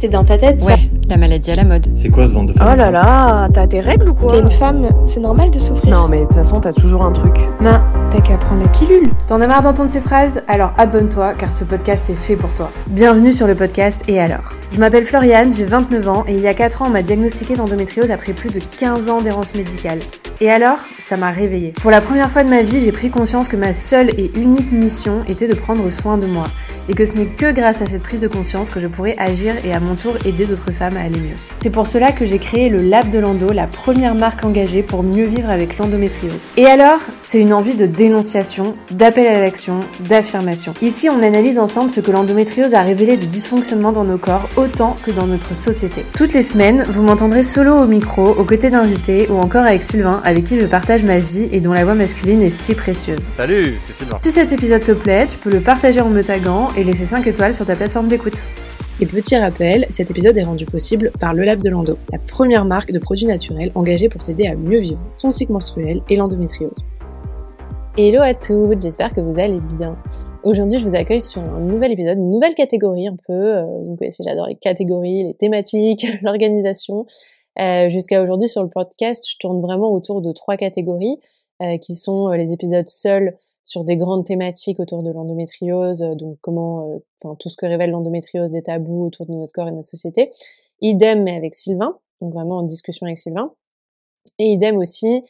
c'est 0.00 0.08
dans 0.08 0.24
ta 0.24 0.38
tête, 0.38 0.60
ça. 0.60 0.76
La 1.10 1.16
maladie 1.16 1.50
à 1.50 1.56
la 1.56 1.64
mode. 1.64 1.88
C'est 1.96 2.08
quoi 2.08 2.28
ce 2.28 2.34
ventre 2.34 2.52
de 2.52 2.58
Oh 2.60 2.62
femme 2.62 2.76
là 2.76 2.90
là, 2.92 3.48
t'as 3.52 3.66
tes 3.66 3.80
règles 3.80 4.10
ou 4.10 4.14
quoi 4.14 4.30
T'es 4.30 4.38
une 4.38 4.48
femme, 4.48 4.88
c'est 5.08 5.18
normal 5.18 5.50
de 5.50 5.58
souffrir. 5.58 5.90
Non 5.90 6.06
mais 6.06 6.20
de 6.20 6.26
toute 6.26 6.36
façon 6.36 6.60
t'as 6.60 6.72
toujours 6.72 7.02
un 7.02 7.10
truc. 7.10 7.34
Non, 7.60 7.80
t'as 8.10 8.20
qu'à 8.20 8.36
prendre 8.36 8.62
la 8.62 8.68
pilule. 8.68 9.10
T'en 9.26 9.40
as 9.40 9.48
marre 9.48 9.62
d'entendre 9.62 9.90
ces 9.90 10.00
phrases? 10.00 10.42
Alors 10.46 10.72
abonne-toi 10.78 11.34
car 11.34 11.52
ce 11.52 11.64
podcast 11.64 12.08
est 12.10 12.14
fait 12.14 12.36
pour 12.36 12.54
toi. 12.54 12.70
Bienvenue 12.86 13.32
sur 13.32 13.48
le 13.48 13.56
podcast 13.56 14.04
Et 14.06 14.20
alors? 14.20 14.52
Je 14.70 14.78
m'appelle 14.78 15.04
Floriane, 15.04 15.52
j'ai 15.52 15.64
29 15.64 16.08
ans 16.08 16.24
et 16.28 16.34
il 16.34 16.40
y 16.42 16.46
a 16.46 16.54
4 16.54 16.82
ans 16.82 16.84
on 16.86 16.90
m'a 16.90 17.02
diagnostiqué 17.02 17.56
d'endométriose 17.56 18.12
après 18.12 18.32
plus 18.32 18.50
de 18.50 18.60
15 18.76 19.08
ans 19.08 19.20
d'errance 19.20 19.56
médicale. 19.56 19.98
Et 20.40 20.48
alors? 20.48 20.78
Ça 21.00 21.16
m'a 21.16 21.32
réveillée. 21.32 21.72
Pour 21.82 21.90
la 21.90 22.00
première 22.00 22.30
fois 22.30 22.44
de 22.44 22.48
ma 22.48 22.62
vie, 22.62 22.80
j'ai 22.80 22.92
pris 22.92 23.10
conscience 23.10 23.48
que 23.48 23.56
ma 23.56 23.72
seule 23.72 24.10
et 24.10 24.30
unique 24.36 24.70
mission 24.70 25.24
était 25.28 25.48
de 25.48 25.54
prendre 25.54 25.90
soin 25.90 26.16
de 26.16 26.26
moi. 26.26 26.44
Et 26.88 26.94
que 26.94 27.04
ce 27.04 27.14
n'est 27.14 27.26
que 27.26 27.52
grâce 27.52 27.82
à 27.82 27.86
cette 27.86 28.02
prise 28.02 28.20
de 28.20 28.28
conscience 28.28 28.70
que 28.70 28.80
je 28.80 28.86
pourrais 28.86 29.16
agir 29.18 29.54
et 29.64 29.74
à 29.74 29.80
mon 29.80 29.96
tour 29.96 30.14
aider 30.24 30.46
d'autres 30.46 30.72
femmes 30.72 30.96
à 31.00 31.04
aller 31.04 31.18
mieux. 31.18 31.36
C'est 31.62 31.70
pour 31.70 31.86
cela 31.86 32.12
que 32.12 32.24
j'ai 32.24 32.38
créé 32.38 32.68
le 32.68 32.78
Lab 32.78 33.10
de 33.10 33.18
l'Endo, 33.18 33.52
la 33.52 33.66
première 33.66 34.14
marque 34.14 34.44
engagée 34.44 34.82
pour 34.82 35.02
mieux 35.02 35.26
vivre 35.26 35.50
avec 35.50 35.78
l'endométriose. 35.78 36.40
Et 36.56 36.66
alors, 36.66 36.98
c'est 37.20 37.40
une 37.40 37.52
envie 37.52 37.74
de 37.74 37.86
dénonciation, 37.86 38.76
d'appel 38.90 39.26
à 39.26 39.40
l'action, 39.40 39.80
d'affirmation. 40.00 40.74
Ici, 40.82 41.08
on 41.10 41.22
analyse 41.22 41.58
ensemble 41.58 41.90
ce 41.90 42.00
que 42.00 42.10
l'endométriose 42.10 42.74
a 42.74 42.82
révélé 42.82 43.16
des 43.16 43.26
dysfonctionnements 43.26 43.92
dans 43.92 44.04
nos 44.04 44.18
corps 44.18 44.48
autant 44.56 44.96
que 45.04 45.10
dans 45.10 45.26
notre 45.26 45.54
société. 45.54 46.04
Toutes 46.16 46.32
les 46.32 46.42
semaines, 46.42 46.84
vous 46.88 47.02
m'entendrez 47.02 47.42
solo 47.42 47.74
au 47.74 47.86
micro, 47.86 48.28
aux 48.28 48.44
côtés 48.44 48.70
d'invités 48.70 49.28
ou 49.30 49.36
encore 49.38 49.64
avec 49.64 49.82
Sylvain, 49.82 50.20
avec 50.24 50.44
qui 50.44 50.58
je 50.58 50.66
partage 50.66 51.04
ma 51.04 51.18
vie 51.18 51.48
et 51.52 51.60
dont 51.60 51.72
la 51.72 51.84
voix 51.84 51.94
masculine 51.94 52.42
est 52.42 52.50
si 52.50 52.74
précieuse. 52.74 53.30
Salut, 53.32 53.76
c'est 53.80 53.94
Sylvain. 53.94 54.18
Si 54.22 54.30
cet 54.30 54.52
épisode 54.52 54.82
te 54.82 54.92
plaît, 54.92 55.26
tu 55.26 55.36
peux 55.38 55.50
le 55.50 55.60
partager 55.60 56.00
en 56.00 56.08
me 56.08 56.22
taguant 56.22 56.70
et 56.76 56.84
laisser 56.84 57.04
5 57.04 57.26
étoiles 57.26 57.54
sur 57.54 57.66
ta 57.66 57.76
plateforme 57.76 58.08
d'écoute. 58.08 58.42
Et 59.02 59.06
petit 59.06 59.34
rappel, 59.34 59.86
cet 59.88 60.10
épisode 60.10 60.36
est 60.36 60.42
rendu 60.42 60.66
possible 60.66 61.10
par 61.18 61.32
Le 61.32 61.42
Lab 61.42 61.62
de 61.62 61.70
l'Endo, 61.70 61.96
la 62.12 62.18
première 62.18 62.66
marque 62.66 62.92
de 62.92 62.98
produits 62.98 63.24
naturels 63.24 63.72
engagée 63.74 64.10
pour 64.10 64.22
t'aider 64.22 64.46
à 64.46 64.54
mieux 64.54 64.78
vivre 64.78 65.00
ton 65.18 65.30
cycle 65.30 65.52
menstruel 65.52 66.02
et 66.10 66.16
l'endométriose. 66.16 66.84
Hello 67.96 68.20
à 68.20 68.34
toutes, 68.34 68.82
j'espère 68.82 69.14
que 69.14 69.22
vous 69.22 69.38
allez 69.38 69.58
bien. 69.58 69.96
Aujourd'hui, 70.44 70.78
je 70.78 70.86
vous 70.86 70.94
accueille 70.94 71.22
sur 71.22 71.40
un 71.40 71.60
nouvel 71.60 71.92
épisode, 71.92 72.18
une 72.18 72.30
nouvelle 72.30 72.54
catégorie 72.54 73.08
un 73.08 73.16
peu. 73.26 73.32
euh, 73.32 73.64
vous 73.86 73.96
connaissez, 73.96 74.22
j'adore 74.22 74.48
les 74.48 74.56
catégories, 74.56 75.24
les 75.24 75.34
thématiques, 75.34 76.06
l'organisation. 76.22 77.06
Euh, 77.58 77.88
Jusqu'à 77.88 78.22
aujourd'hui, 78.22 78.50
sur 78.50 78.62
le 78.62 78.68
podcast, 78.68 79.24
je 79.26 79.36
tourne 79.40 79.62
vraiment 79.62 79.90
autour 79.94 80.20
de 80.20 80.30
trois 80.32 80.58
catégories 80.58 81.16
euh, 81.62 81.78
qui 81.78 81.94
sont 81.94 82.28
les 82.28 82.52
épisodes 82.52 82.86
seuls 82.86 83.38
sur 83.70 83.84
des 83.84 83.96
grandes 83.96 84.26
thématiques 84.26 84.80
autour 84.80 85.04
de 85.04 85.12
l'endométriose, 85.12 86.02
euh, 86.02 86.16
donc 86.16 86.38
comment, 86.40 86.90
euh, 86.90 86.98
enfin 87.22 87.36
tout 87.36 87.48
ce 87.48 87.56
que 87.56 87.66
révèle 87.66 87.92
l'endométriose, 87.92 88.50
des 88.50 88.62
tabous 88.62 89.04
autour 89.04 89.26
de 89.26 89.32
notre 89.32 89.52
corps 89.52 89.68
et 89.68 89.70
de 89.70 89.76
notre 89.76 89.88
société. 89.88 90.32
Idem 90.80 91.22
mais 91.22 91.36
avec 91.36 91.54
Sylvain, 91.54 91.96
donc 92.20 92.32
vraiment 92.32 92.58
en 92.58 92.62
discussion 92.64 93.06
avec 93.06 93.16
Sylvain. 93.16 93.54
Et 94.40 94.46
idem 94.46 94.76
aussi, 94.76 95.22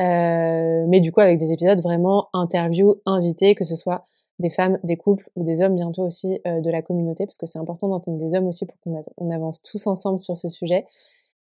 euh, 0.00 0.84
mais 0.86 1.00
du 1.00 1.10
coup 1.10 1.18
avec 1.18 1.38
des 1.38 1.50
épisodes 1.50 1.80
vraiment 1.80 2.28
interview, 2.34 2.94
invités, 3.04 3.56
que 3.56 3.64
ce 3.64 3.74
soit 3.74 4.04
des 4.38 4.50
femmes, 4.50 4.78
des 4.84 4.96
couples 4.96 5.28
ou 5.34 5.42
des 5.42 5.60
hommes 5.60 5.74
bientôt 5.74 6.02
aussi 6.02 6.40
de 6.44 6.70
la 6.70 6.82
communauté, 6.82 7.26
parce 7.26 7.38
que 7.38 7.46
c'est 7.46 7.58
important 7.58 7.88
d'entendre 7.88 8.18
des 8.18 8.36
hommes 8.36 8.46
aussi 8.46 8.64
pour 8.64 8.76
qu'on 8.78 9.30
avance 9.32 9.60
tous 9.60 9.88
ensemble 9.88 10.20
sur 10.20 10.36
ce 10.36 10.48
sujet. 10.48 10.86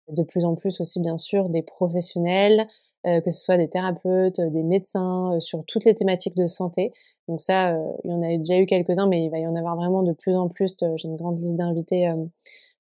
De 0.09 0.23
plus 0.23 0.47
en 0.47 0.55
plus 0.55 0.81
aussi 0.81 1.01
bien 1.01 1.19
sûr 1.19 1.51
des 1.51 1.61
professionnels, 1.61 2.67
que 3.05 3.31
ce 3.31 3.43
soit 3.43 3.57
des 3.57 3.69
thérapeutes, 3.69 4.41
des 4.41 4.63
médecins, 4.63 5.35
euh, 5.35 5.41
sur 5.41 5.65
toutes 5.67 5.85
les 5.85 5.95
thématiques 5.95 6.37
de 6.37 6.47
santé. 6.47 6.93
Donc 7.29 7.41
ça, 7.41 7.71
euh, 7.75 7.93
il 8.05 8.11
y 8.11 8.15
en 8.15 8.23
a 8.23 8.37
déjà 8.37 8.59
eu 8.59 8.67
quelques-uns, 8.67 9.07
mais 9.07 9.25
il 9.25 9.31
va 9.31 9.39
y 9.39 9.47
en 9.47 9.55
avoir 9.55 9.77
vraiment 9.77 10.03
de 10.03 10.13
plus 10.13 10.35
en 10.37 10.49
plus. 10.49 10.75
Euh, 10.83 10.95
J'ai 10.97 11.09
une 11.09 11.17
grande 11.17 11.41
liste 11.41 11.57
d'invités 11.57 12.09
euh, 12.09 12.17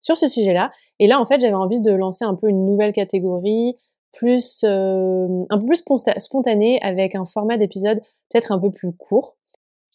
sur 0.00 0.16
ce 0.16 0.26
sujet-là. 0.28 0.70
Et 0.98 1.06
là, 1.06 1.20
en 1.20 1.24
fait, 1.24 1.40
j'avais 1.40 1.54
envie 1.54 1.80
de 1.80 1.92
lancer 1.92 2.24
un 2.24 2.34
peu 2.34 2.48
une 2.48 2.66
nouvelle 2.66 2.92
catégorie, 2.92 3.76
plus 4.12 4.64
euh, 4.64 5.44
un 5.50 5.58
peu 5.58 5.66
plus 5.66 5.82
sponta- 5.82 6.18
spontanée, 6.18 6.80
avec 6.82 7.14
un 7.14 7.24
format 7.24 7.56
d'épisode 7.56 8.00
peut-être 8.30 8.52
un 8.52 8.58
peu 8.58 8.70
plus 8.70 8.92
court, 8.92 9.36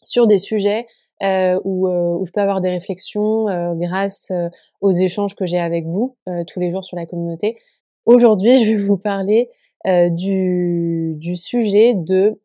sur 0.03 0.28
des 0.28 0.38
sujets 0.38 0.85
euh, 1.24 1.59
où, 1.64 1.88
euh, 1.88 2.16
où 2.18 2.25
je 2.25 2.31
peux 2.31 2.41
avoir 2.41 2.62
des 2.62 2.69
réflexions 2.69 3.47
euh, 3.50 3.74
grâce 3.75 4.31
euh, 4.31 4.50
aux 4.81 4.91
échanges 4.91 5.35
que 5.35 5.46
j'ai 5.46 5.59
avec 5.59 5.85
vous 5.85 6.16
euh, 6.30 6.44
tous 6.46 6.59
les 6.59 6.72
jours 6.72 6.84
sur 6.84 6.97
la 6.97 7.06
communauté. 7.06 7.58
Aujourd'hui, 8.06 8.56
je 8.64 8.72
vais 8.72 8.78
vous 8.78 8.97
parler 8.97 9.50
euh, 9.88 10.09
du, 10.09 11.35
sujet 11.35 11.94
de 11.94 12.40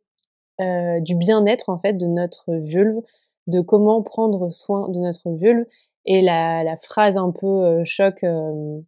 euh, 0.61 1.01
du 1.01 1.15
bien-être 1.15 1.71
en 1.71 1.79
fait 1.79 1.95
de 1.95 2.07
notre 2.07 2.53
vulve, 2.53 3.01
de 3.47 3.61
comment 3.63 4.03
prendre 4.03 4.51
soin 4.51 4.91
de 4.91 4.99
notre 4.99 5.31
vulve 5.31 5.65
et 6.05 6.21
la, 6.21 6.65
la 6.65 6.77
phrase 6.77 7.17
un 7.17 7.31
peu 7.31 7.47
euh, 7.47 7.85
choc 7.85 8.23
euh, 8.25 8.81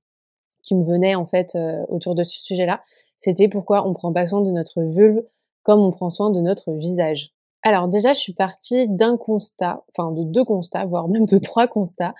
qui 0.62 0.74
me 0.74 0.84
venait 0.84 1.14
en 1.14 1.24
fait 1.24 1.56
autour 1.88 2.14
de 2.14 2.24
ce 2.24 2.38
sujet-là, 2.38 2.82
c'était 3.16 3.48
pourquoi 3.48 3.88
on 3.88 3.94
prend 3.94 4.12
pas 4.12 4.26
soin 4.26 4.42
de 4.42 4.50
notre 4.50 4.82
vulve 4.82 5.22
comme 5.62 5.80
on 5.80 5.90
prend 5.90 6.10
soin 6.10 6.30
de 6.30 6.40
notre 6.40 6.72
visage. 6.72 7.32
Alors 7.62 7.88
déjà, 7.88 8.12
je 8.12 8.20
suis 8.20 8.34
partie 8.34 8.88
d'un 8.88 9.16
constat, 9.16 9.82
enfin 9.88 10.12
de 10.12 10.24
deux 10.24 10.44
constats, 10.44 10.84
voire 10.84 11.08
même 11.08 11.26
de 11.26 11.38
trois 11.38 11.66
constats. 11.66 12.14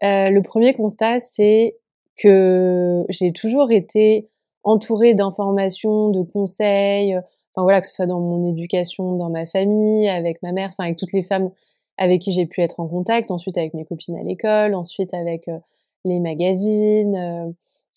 Le 0.00 0.40
premier 0.40 0.74
constat, 0.74 1.18
c'est 1.18 1.76
que 2.16 3.04
j'ai 3.08 3.32
toujours 3.32 3.72
été 3.72 4.28
entourée 4.68 5.14
d'informations, 5.14 6.10
de 6.10 6.22
conseils, 6.22 7.14
euh, 7.14 7.20
enfin 7.54 7.62
voilà, 7.64 7.80
que 7.80 7.86
ce 7.88 7.94
soit 7.94 8.06
dans 8.06 8.20
mon 8.20 8.44
éducation, 8.44 9.16
dans 9.16 9.30
ma 9.30 9.46
famille, 9.46 10.08
avec 10.08 10.42
ma 10.42 10.52
mère, 10.52 10.68
enfin 10.72 10.84
avec 10.84 10.96
toutes 10.96 11.12
les 11.12 11.22
femmes 11.22 11.50
avec 11.96 12.20
qui 12.22 12.30
j'ai 12.32 12.46
pu 12.46 12.60
être 12.62 12.78
en 12.80 12.86
contact, 12.86 13.30
ensuite 13.32 13.58
avec 13.58 13.74
mes 13.74 13.84
copines 13.84 14.16
à 14.16 14.22
l'école, 14.22 14.74
ensuite 14.74 15.14
avec 15.14 15.48
euh, 15.48 15.58
les 16.04 16.20
magazines, 16.20 17.16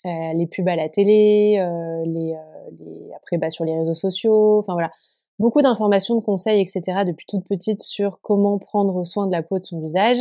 euh, 0.05 0.33
les 0.33 0.47
pubs 0.47 0.67
à 0.67 0.75
la 0.75 0.89
télé, 0.89 1.63
les, 2.05 2.35
les- 2.79 3.13
après 3.15 3.37
bah, 3.37 3.51
sur 3.51 3.65
les 3.65 3.77
réseaux 3.77 3.93
sociaux, 3.93 4.57
enfin 4.59 4.73
voilà, 4.73 4.89
beaucoup 5.37 5.61
d'informations, 5.61 6.15
de 6.15 6.21
conseils, 6.21 6.59
etc. 6.61 7.05
depuis 7.05 7.25
toute 7.27 7.45
petite 7.47 7.81
sur 7.83 8.19
comment 8.21 8.57
prendre 8.57 9.05
soin 9.05 9.27
de 9.27 9.31
la 9.31 9.43
peau 9.43 9.59
de 9.59 9.65
son 9.65 9.79
visage, 9.79 10.17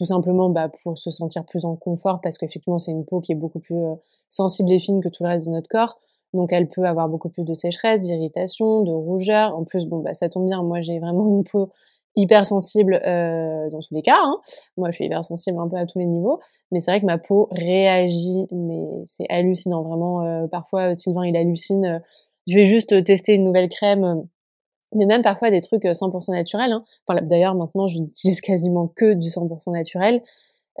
tout 0.00 0.06
simplement 0.06 0.48
bah, 0.48 0.70
pour 0.82 0.96
se 0.96 1.10
sentir 1.10 1.44
plus 1.44 1.66
en 1.66 1.76
confort 1.76 2.22
parce 2.22 2.38
qu'effectivement 2.38 2.78
c'est 2.78 2.90
une 2.90 3.04
peau 3.04 3.20
qui 3.20 3.32
est 3.32 3.34
beaucoup 3.34 3.58
plus 3.58 3.76
euh, 3.76 3.94
sensible 4.30 4.72
et 4.72 4.78
fine 4.78 5.02
que 5.02 5.10
tout 5.10 5.22
le 5.24 5.28
reste 5.28 5.44
de 5.44 5.50
notre 5.50 5.68
corps. 5.68 5.98
Donc 6.32 6.54
elle 6.54 6.70
peut 6.70 6.84
avoir 6.84 7.10
beaucoup 7.10 7.28
plus 7.28 7.44
de 7.44 7.52
sécheresse, 7.52 8.00
d'irritation, 8.00 8.80
de 8.80 8.92
rougeur. 8.92 9.54
En 9.54 9.64
plus, 9.64 9.84
bon 9.84 9.98
bah 9.98 10.14
ça 10.14 10.30
tombe 10.30 10.46
bien, 10.46 10.62
moi 10.62 10.80
j'ai 10.80 10.98
vraiment 11.00 11.28
une 11.28 11.44
peau 11.44 11.68
hyper 12.16 12.46
sensible 12.46 12.98
euh, 13.06 13.68
dans 13.68 13.80
tous 13.80 13.94
les 13.94 14.00
cas. 14.00 14.16
Hein. 14.24 14.38
Moi 14.78 14.88
je 14.90 14.94
suis 14.94 15.04
hyper 15.04 15.22
sensible 15.22 15.58
un 15.60 15.68
peu 15.68 15.76
à 15.76 15.84
tous 15.84 15.98
les 15.98 16.06
niveaux, 16.06 16.40
mais 16.72 16.78
c'est 16.78 16.92
vrai 16.92 17.02
que 17.02 17.06
ma 17.06 17.18
peau 17.18 17.48
réagit, 17.50 18.46
mais 18.52 18.86
c'est 19.04 19.26
hallucinant 19.28 19.82
vraiment. 19.82 20.24
euh, 20.24 20.46
parfois 20.46 20.94
Sylvain 20.94 21.26
il 21.26 21.36
hallucine. 21.36 21.84
euh, 21.84 21.98
je 22.46 22.56
vais 22.56 22.64
juste 22.64 23.04
tester 23.04 23.34
une 23.34 23.44
nouvelle 23.44 23.68
crème, 23.68 24.04
euh, 24.04 24.14
mais 24.94 25.06
même 25.06 25.22
parfois 25.22 25.50
des 25.50 25.60
trucs 25.60 25.84
euh, 25.84 25.92
100% 25.92 26.32
naturels. 26.32 26.72
Hein. 26.72 26.84
D'ailleurs 27.22 27.54
maintenant 27.54 27.86
je 27.88 27.98
n'utilise 28.00 28.40
quasiment 28.42 28.88
que 28.88 29.14
du 29.14 29.28
100% 29.28 29.72
naturel. 29.72 30.22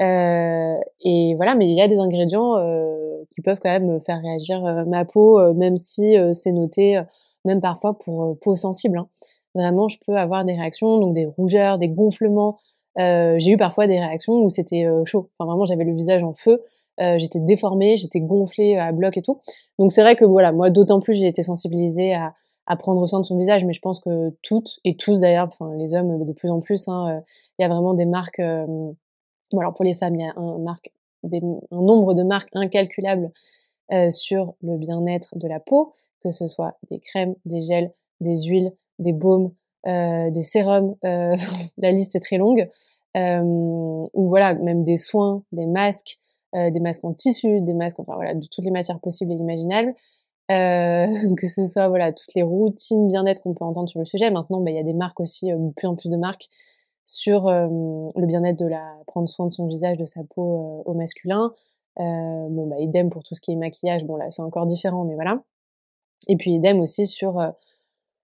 Euh, 0.00 0.76
et 1.04 1.34
voilà, 1.34 1.54
mais 1.54 1.66
il 1.68 1.76
y 1.76 1.82
a 1.82 1.88
des 1.88 1.98
ingrédients 1.98 2.56
euh, 2.56 3.22
qui 3.30 3.42
peuvent 3.42 3.58
quand 3.60 3.68
même 3.68 4.00
faire 4.00 4.20
réagir 4.22 4.64
euh, 4.64 4.84
ma 4.86 5.04
peau, 5.04 5.38
euh, 5.38 5.52
même 5.52 5.76
si 5.76 6.16
euh, 6.16 6.32
c'est 6.32 6.52
noté, 6.52 6.96
euh, 6.96 7.02
même 7.44 7.60
parfois 7.60 7.98
pour 7.98 8.22
euh, 8.24 8.34
peau 8.40 8.56
sensible. 8.56 8.98
hein. 8.98 9.08
Vraiment, 9.54 9.88
je 9.88 9.98
peux 10.06 10.16
avoir 10.16 10.44
des 10.44 10.54
réactions, 10.54 10.98
donc 10.98 11.12
des 11.12 11.26
rougeurs, 11.26 11.76
des 11.76 11.88
gonflements. 11.88 12.56
Euh, 12.98 13.34
j'ai 13.38 13.50
eu 13.50 13.56
parfois 13.56 13.86
des 13.88 13.98
réactions 13.98 14.34
où 14.34 14.48
c'était 14.48 14.86
euh, 14.86 15.04
chaud. 15.04 15.28
Enfin, 15.38 15.50
vraiment, 15.50 15.66
j'avais 15.66 15.84
le 15.84 15.92
visage 15.92 16.22
en 16.22 16.32
feu. 16.32 16.62
Euh, 17.00 17.18
j'étais 17.18 17.40
déformée, 17.40 17.96
j'étais 17.96 18.20
gonflée 18.20 18.76
à 18.78 18.92
bloc 18.92 19.16
et 19.16 19.22
tout. 19.22 19.40
Donc 19.78 19.90
c'est 19.92 20.02
vrai 20.02 20.16
que 20.16 20.24
voilà, 20.24 20.52
moi 20.52 20.70
d'autant 20.70 21.00
plus 21.00 21.14
j'ai 21.14 21.26
été 21.26 21.42
sensibilisée 21.42 22.14
à, 22.14 22.34
à 22.70 22.76
prendre 22.76 23.04
soin 23.08 23.18
de 23.18 23.24
son 23.24 23.36
visage, 23.36 23.64
mais 23.64 23.72
je 23.72 23.80
pense 23.80 23.98
que 23.98 24.30
toutes 24.42 24.78
et 24.84 24.96
tous 24.96 25.22
d'ailleurs, 25.22 25.48
enfin 25.48 25.74
les 25.76 25.92
hommes 25.92 26.24
de 26.24 26.32
plus 26.32 26.48
en 26.50 26.60
plus, 26.60 26.86
hein, 26.86 27.16
euh, 27.16 27.20
il 27.58 27.62
y 27.62 27.64
a 27.64 27.68
vraiment 27.68 27.94
des 27.94 28.06
marques. 28.06 28.38
euh, 28.38 28.92
alors 29.52 29.74
pour 29.74 29.84
les 29.84 29.96
femmes, 29.96 30.14
il 30.14 30.20
y 30.20 30.24
a 30.24 30.32
un 30.36 30.58
marque, 30.58 30.92
un 31.24 31.82
nombre 31.82 32.14
de 32.14 32.22
marques 32.22 32.50
incalculables 32.54 33.32
euh, 33.92 34.08
sur 34.08 34.54
le 34.62 34.76
bien-être 34.76 35.36
de 35.36 35.48
la 35.48 35.58
peau, 35.58 35.92
que 36.22 36.30
ce 36.30 36.46
soit 36.46 36.78
des 36.92 37.00
crèmes, 37.00 37.34
des 37.44 37.60
gels, 37.60 37.92
des 38.20 38.44
huiles, 38.44 38.72
des 39.00 39.12
baumes, 39.12 39.50
des 39.84 40.42
sérums. 40.42 40.94
la 41.02 41.90
liste 41.90 42.14
est 42.14 42.20
très 42.20 42.38
longue. 42.38 42.70
Ou 43.16 44.26
voilà, 44.26 44.54
même 44.54 44.84
des 44.84 44.96
soins, 44.96 45.42
des 45.50 45.66
masques, 45.66 46.20
des 46.52 46.78
masques 46.78 47.04
en 47.04 47.14
tissu, 47.14 47.62
des 47.62 47.74
masques, 47.74 47.98
enfin 47.98 48.14
voilà, 48.14 48.34
de 48.34 48.46
toutes 48.46 48.64
les 48.64 48.70
matières 48.70 49.00
possibles 49.00 49.32
et 49.32 49.36
imaginables. 49.36 49.96
Euh, 50.50 51.34
que 51.36 51.46
ce 51.46 51.66
soit 51.66 51.88
voilà 51.88 52.12
toutes 52.12 52.34
les 52.34 52.42
routines 52.42 53.08
bien-être 53.08 53.42
qu'on 53.42 53.54
peut 53.54 53.64
entendre 53.64 53.88
sur 53.88 54.00
le 54.00 54.04
sujet. 54.04 54.30
Maintenant, 54.30 54.60
bah, 54.60 54.70
il 54.70 54.76
y 54.76 54.80
a 54.80 54.82
des 54.82 54.92
marques 54.92 55.20
aussi, 55.20 55.52
euh, 55.52 55.70
plus 55.76 55.86
en 55.86 55.96
plus 55.96 56.10
de 56.10 56.16
marques 56.16 56.48
sur 57.10 57.48
euh, 57.48 57.66
le 58.14 58.26
bien-être 58.26 58.58
de 58.58 58.66
la 58.66 58.96
prendre 59.08 59.28
soin 59.28 59.46
de 59.46 59.50
son 59.50 59.66
visage, 59.66 59.96
de 59.96 60.06
sa 60.06 60.22
peau 60.22 60.82
euh, 60.86 60.90
au 60.90 60.94
masculin. 60.94 61.52
Euh, 61.98 62.02
bon 62.48 62.68
bah 62.68 62.76
idem 62.78 63.10
pour 63.10 63.24
tout 63.24 63.34
ce 63.34 63.40
qui 63.40 63.50
est 63.50 63.56
maquillage. 63.56 64.04
Bon 64.04 64.14
là 64.14 64.30
c'est 64.30 64.42
encore 64.42 64.66
différent, 64.66 65.04
mais 65.04 65.16
voilà. 65.16 65.42
Et 66.28 66.36
puis 66.36 66.52
idem 66.52 66.78
aussi 66.78 67.08
sur 67.08 67.40
euh, 67.40 67.50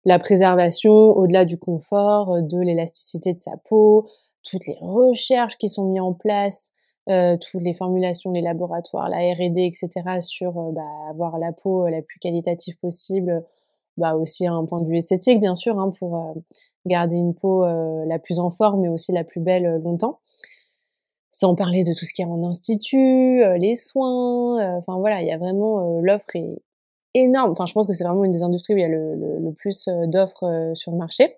la 0.04 0.18
préservation 0.18 0.92
au-delà 0.92 1.46
du 1.46 1.58
confort, 1.58 2.42
de 2.42 2.60
l'élasticité 2.60 3.32
de 3.32 3.38
sa 3.38 3.56
peau, 3.56 4.10
toutes 4.42 4.66
les 4.66 4.76
recherches 4.82 5.56
qui 5.56 5.70
sont 5.70 5.86
mises 5.86 6.02
en 6.02 6.12
place, 6.12 6.70
euh, 7.08 7.36
toutes 7.36 7.62
les 7.62 7.74
formulations, 7.74 8.32
les 8.32 8.40
laboratoires, 8.40 9.08
la 9.08 9.18
R&D, 9.18 9.64
etc. 9.64 10.20
sur 10.20 10.52
bah, 10.72 10.82
avoir 11.08 11.38
la 11.38 11.52
peau 11.52 11.88
la 11.88 12.02
plus 12.02 12.18
qualitative 12.18 12.76
possible, 12.78 13.44
bah 13.96 14.14
aussi 14.14 14.46
un 14.46 14.64
point 14.66 14.82
de 14.82 14.88
vue 14.88 14.98
esthétique 14.98 15.40
bien 15.40 15.54
sûr, 15.54 15.78
hein, 15.78 15.90
pour 15.98 16.34
garder 16.84 17.16
une 17.16 17.34
peau 17.34 17.64
la 17.64 18.18
plus 18.18 18.38
en 18.38 18.50
forme 18.50 18.82
mais 18.82 18.88
aussi 18.88 19.12
la 19.12 19.24
plus 19.24 19.40
belle 19.40 19.80
longtemps 19.82 20.20
sans 21.36 21.54
parler 21.54 21.84
de 21.84 21.92
tout 21.92 22.06
ce 22.06 22.14
qui 22.14 22.22
est 22.22 22.24
en 22.24 22.42
institut, 22.44 23.42
euh, 23.42 23.58
les 23.58 23.74
soins, 23.74 24.58
euh, 24.58 24.78
enfin 24.78 24.98
voilà, 24.98 25.20
il 25.20 25.28
y 25.28 25.32
a 25.32 25.36
vraiment 25.36 25.98
euh, 25.98 26.00
l'offre 26.02 26.34
est 26.34 26.62
énorme. 27.12 27.50
Enfin, 27.50 27.66
je 27.66 27.74
pense 27.74 27.86
que 27.86 27.92
c'est 27.92 28.04
vraiment 28.04 28.24
une 28.24 28.30
des 28.30 28.42
industries 28.42 28.72
où 28.72 28.78
il 28.78 28.80
y 28.80 28.84
a 28.84 28.88
le, 28.88 29.52
plus 29.54 29.86
d'offres 30.06 30.70
sur 30.72 30.92
le 30.92 30.98
marché. 30.98 31.36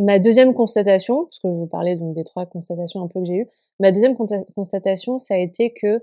Ma 0.00 0.18
deuxième 0.18 0.54
constatation, 0.54 1.24
parce 1.24 1.38
que 1.40 1.52
je 1.52 1.58
vous 1.58 1.66
parlais 1.66 1.94
donc 1.94 2.14
des 2.14 2.24
trois 2.24 2.46
constatations 2.46 3.02
un 3.02 3.06
peu 3.06 3.20
que 3.20 3.26
j'ai 3.26 3.34
eues, 3.34 3.48
ma 3.80 3.92
deuxième 3.92 4.16
constatation, 4.16 5.18
ça 5.18 5.34
a 5.34 5.36
été 5.36 5.74
que, 5.74 6.02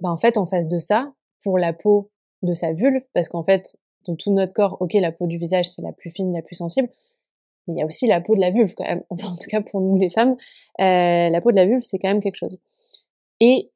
bah 0.00 0.10
en 0.10 0.18
fait, 0.18 0.36
en 0.36 0.44
face 0.44 0.68
de 0.68 0.78
ça, 0.78 1.10
pour 1.42 1.56
la 1.56 1.72
peau 1.72 2.10
de 2.42 2.52
sa 2.52 2.74
vulve, 2.74 3.02
parce 3.14 3.30
qu'en 3.30 3.44
fait, 3.44 3.78
dans 4.06 4.14
tout 4.14 4.30
notre 4.30 4.52
corps, 4.52 4.76
ok, 4.80 4.92
la 4.94 5.10
peau 5.10 5.26
du 5.26 5.38
visage 5.38 5.70
c'est 5.70 5.80
la 5.80 5.92
plus 5.92 6.10
fine, 6.10 6.34
la 6.34 6.42
plus 6.42 6.56
sensible, 6.56 6.90
mais 7.66 7.74
il 7.74 7.78
y 7.78 7.82
a 7.82 7.86
aussi 7.86 8.06
la 8.06 8.20
peau 8.20 8.34
de 8.34 8.40
la 8.40 8.50
vulve 8.50 8.74
quand 8.74 8.84
même. 8.84 9.02
Enfin, 9.10 9.28
en 9.28 9.36
tout 9.36 9.48
cas 9.48 9.62
pour 9.62 9.80
nous 9.80 9.96
les 9.96 10.10
femmes, 10.10 10.36
euh, 10.80 11.30
la 11.30 11.40
peau 11.40 11.50
de 11.50 11.56
la 11.56 11.64
vulve 11.64 11.82
c'est 11.82 11.98
quand 11.98 12.08
même 12.08 12.20
quelque 12.20 12.36
chose. 12.36 12.58
Et 13.40 13.70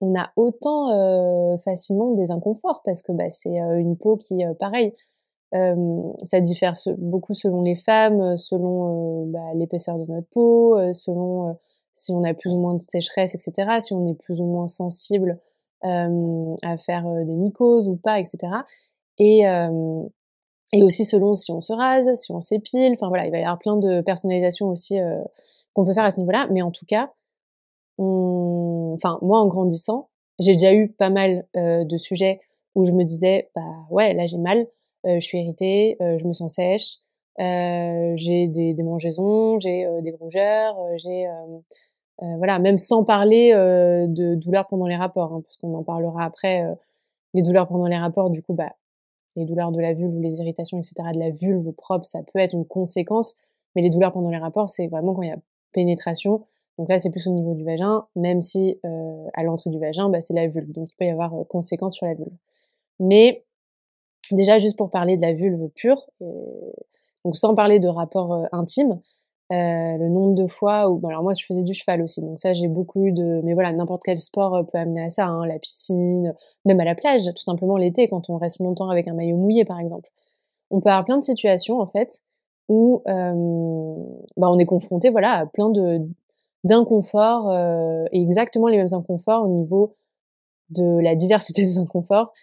on 0.00 0.18
a 0.18 0.32
autant 0.34 0.90
euh, 0.90 1.58
facilement 1.58 2.12
des 2.12 2.32
inconforts 2.32 2.82
parce 2.84 3.02
que 3.02 3.12
bah, 3.12 3.30
c'est 3.30 3.60
euh, 3.60 3.78
une 3.78 3.96
peau 3.96 4.16
qui, 4.16 4.42
pareil, 4.58 4.94
ça 5.52 6.40
diffère 6.40 6.74
beaucoup 6.98 7.34
selon 7.34 7.62
les 7.62 7.76
femmes, 7.76 8.36
selon 8.36 9.26
bah, 9.26 9.54
l'épaisseur 9.54 9.98
de 9.98 10.04
notre 10.10 10.28
peau, 10.28 10.76
selon 10.92 11.56
si 11.94 12.12
on 12.12 12.22
a 12.22 12.34
plus 12.34 12.52
ou 12.52 12.58
moins 12.58 12.74
de 12.74 12.80
sécheresse, 12.80 13.34
etc. 13.34 13.78
Si 13.80 13.94
on 13.94 14.06
est 14.06 14.14
plus 14.14 14.40
ou 14.40 14.44
moins 14.44 14.66
sensible 14.66 15.40
à 15.82 16.76
faire 16.76 17.04
des 17.24 17.32
mycoses 17.32 17.88
ou 17.88 17.96
pas, 17.96 18.20
etc. 18.20 18.38
Et, 19.18 19.46
et 20.72 20.82
aussi 20.82 21.04
selon 21.04 21.34
si 21.34 21.50
on 21.52 21.60
se 21.60 21.72
rase, 21.72 22.12
si 22.14 22.32
on 22.32 22.40
s'épile, 22.40 22.92
enfin 22.94 23.08
voilà, 23.08 23.26
il 23.26 23.30
va 23.30 23.38
y 23.38 23.42
avoir 23.42 23.58
plein 23.58 23.76
de 23.76 24.00
personnalisation 24.02 24.68
aussi 24.68 25.00
euh, 25.00 25.22
qu'on 25.72 25.84
peut 25.84 25.94
faire 25.94 26.04
à 26.04 26.10
ce 26.10 26.20
niveau-là. 26.20 26.46
Mais 26.50 26.62
en 26.62 26.70
tout 26.70 26.86
cas, 26.86 27.10
enfin 27.98 29.18
moi 29.22 29.38
en 29.38 29.46
grandissant, 29.46 30.08
j'ai 30.38 30.52
déjà 30.52 30.74
eu 30.74 30.88
pas 30.90 31.10
mal 31.10 31.46
euh, 31.56 31.84
de 31.84 31.96
sujets 31.96 32.40
où 32.74 32.84
je 32.84 32.92
me 32.92 33.04
disais 33.04 33.50
bah 33.56 33.86
ouais 33.90 34.12
là 34.12 34.26
j'ai 34.26 34.38
mal, 34.38 34.58
euh, 34.58 34.64
je 35.04 35.20
suis 35.20 35.38
irritée, 35.38 35.96
je 36.00 36.26
me 36.26 36.32
sens 36.32 36.54
sèche, 36.54 36.98
j'ai 37.38 38.48
des 38.48 38.74
démangeaisons, 38.74 39.60
j'ai 39.60 39.86
des 40.02 40.12
rougeurs, 40.12 40.76
j'ai 40.96 41.26
voilà 42.20 42.58
même 42.58 42.76
sans 42.76 43.04
parler 43.04 43.52
de 43.52 44.34
douleurs 44.34 44.66
pendant 44.66 44.86
les 44.86 44.96
rapports, 44.96 45.32
hein, 45.32 45.40
parce 45.42 45.56
qu'on 45.56 45.74
en 45.74 45.84
parlera 45.84 46.24
après. 46.24 46.64
les 47.34 47.42
douleurs 47.42 47.68
pendant 47.68 47.86
les 47.86 47.98
rapports, 47.98 48.30
du 48.30 48.42
coup 48.42 48.54
bah 48.54 48.72
les 49.38 49.44
douleurs 49.44 49.72
de 49.72 49.80
la 49.80 49.94
vulve 49.94 50.14
ou 50.14 50.20
les 50.20 50.40
irritations, 50.40 50.78
etc., 50.78 50.94
de 51.14 51.18
la 51.18 51.30
vulve 51.30 51.72
propre, 51.72 52.04
ça 52.04 52.20
peut 52.22 52.38
être 52.38 52.54
une 52.54 52.66
conséquence. 52.66 53.36
Mais 53.74 53.82
les 53.82 53.90
douleurs 53.90 54.12
pendant 54.12 54.30
les 54.30 54.38
rapports, 54.38 54.68
c'est 54.68 54.88
vraiment 54.88 55.14
quand 55.14 55.22
il 55.22 55.28
y 55.28 55.32
a 55.32 55.38
pénétration. 55.72 56.44
Donc 56.78 56.88
là, 56.88 56.98
c'est 56.98 57.10
plus 57.10 57.26
au 57.26 57.30
niveau 57.30 57.54
du 57.54 57.64
vagin, 57.64 58.06
même 58.16 58.40
si 58.40 58.78
euh, 58.84 59.26
à 59.34 59.42
l'entrée 59.42 59.70
du 59.70 59.78
vagin, 59.78 60.08
bah, 60.08 60.20
c'est 60.20 60.34
la 60.34 60.46
vulve. 60.46 60.72
Donc 60.72 60.88
il 60.90 60.96
peut 60.96 61.04
y 61.04 61.10
avoir 61.10 61.34
euh, 61.34 61.44
conséquences 61.44 61.94
sur 61.94 62.06
la 62.06 62.14
vulve. 62.14 62.36
Mais 63.00 63.44
déjà, 64.30 64.58
juste 64.58 64.76
pour 64.76 64.90
parler 64.90 65.16
de 65.16 65.22
la 65.22 65.32
vulve 65.32 65.68
pure, 65.74 66.08
donc 67.24 67.36
sans 67.36 67.54
parler 67.54 67.80
de 67.80 67.88
rapport 67.88 68.32
euh, 68.32 68.44
intime, 68.52 69.00
euh, 69.50 69.96
le 69.96 70.08
nombre 70.10 70.34
de 70.34 70.46
fois 70.46 70.90
où, 70.90 71.00
alors 71.08 71.22
moi 71.22 71.32
je 71.32 71.42
faisais 71.46 71.64
du 71.64 71.72
cheval 71.72 72.02
aussi, 72.02 72.20
donc 72.20 72.38
ça 72.38 72.52
j'ai 72.52 72.68
beaucoup 72.68 73.10
de, 73.10 73.40
mais 73.44 73.54
voilà 73.54 73.72
n'importe 73.72 74.02
quel 74.04 74.18
sport 74.18 74.54
euh, 74.54 74.62
peut 74.62 74.76
amener 74.76 75.02
à 75.02 75.08
ça, 75.08 75.26
hein, 75.26 75.46
la 75.46 75.58
piscine, 75.58 76.34
même 76.66 76.78
à 76.80 76.84
la 76.84 76.94
plage, 76.94 77.22
tout 77.34 77.42
simplement 77.42 77.78
l'été 77.78 78.08
quand 78.08 78.28
on 78.28 78.36
reste 78.36 78.60
longtemps 78.60 78.90
avec 78.90 79.08
un 79.08 79.14
maillot 79.14 79.38
mouillé 79.38 79.64
par 79.64 79.80
exemple. 79.80 80.10
On 80.70 80.80
peut 80.80 80.90
avoir 80.90 81.06
plein 81.06 81.16
de 81.16 81.24
situations 81.24 81.80
en 81.80 81.86
fait 81.86 82.20
où 82.68 83.02
euh, 83.08 83.94
bah, 84.36 84.48
on 84.50 84.58
est 84.58 84.66
confronté 84.66 85.08
voilà 85.08 85.32
à 85.32 85.46
plein 85.46 85.70
de 85.70 86.06
d'inconforts 86.64 87.50
euh, 87.50 88.04
exactement 88.12 88.66
les 88.68 88.76
mêmes 88.76 88.92
inconforts 88.92 89.44
au 89.44 89.48
niveau 89.48 89.96
de 90.68 91.00
la 91.00 91.14
diversité 91.14 91.62
des 91.62 91.78
inconforts 91.78 92.34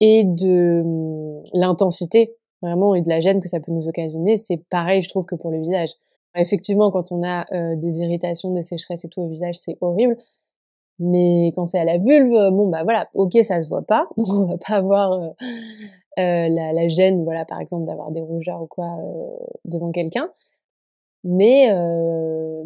et 0.00 0.24
de 0.24 0.82
hum, 0.84 1.42
l'intensité 1.52 2.36
vraiment 2.62 2.94
et 2.94 3.02
de 3.02 3.08
la 3.08 3.20
gêne 3.20 3.40
que 3.40 3.48
ça 3.48 3.60
peut 3.60 3.72
nous 3.72 3.88
occasionner, 3.88 4.36
c'est 4.36 4.58
pareil, 4.70 5.00
je 5.00 5.08
trouve, 5.08 5.26
que 5.26 5.34
pour 5.34 5.50
le 5.50 5.58
visage. 5.58 5.90
Effectivement, 6.36 6.90
quand 6.90 7.10
on 7.10 7.22
a 7.22 7.44
euh, 7.52 7.76
des 7.76 8.00
irritations, 8.00 8.52
des 8.52 8.62
sécheresses 8.62 9.04
et 9.04 9.08
tout 9.08 9.20
au 9.20 9.28
visage, 9.28 9.56
c'est 9.56 9.76
horrible. 9.80 10.16
Mais 10.98 11.52
quand 11.56 11.64
c'est 11.64 11.78
à 11.78 11.84
la 11.84 11.98
vulve, 11.98 12.50
bon 12.52 12.68
bah 12.68 12.82
voilà, 12.84 13.08
ok, 13.14 13.32
ça 13.42 13.60
se 13.62 13.68
voit 13.68 13.82
pas, 13.82 14.06
donc 14.18 14.28
on 14.28 14.44
va 14.44 14.58
pas 14.58 14.74
avoir 14.74 15.12
euh, 15.12 15.28
euh, 16.18 16.48
la, 16.48 16.72
la, 16.72 16.88
gêne, 16.88 17.24
voilà, 17.24 17.44
par 17.46 17.58
exemple, 17.60 17.84
d'avoir 17.84 18.10
des 18.10 18.20
rougeurs 18.20 18.62
ou 18.62 18.66
quoi 18.66 18.98
devant 19.64 19.92
quelqu'un. 19.92 20.30
Mais 21.24 21.74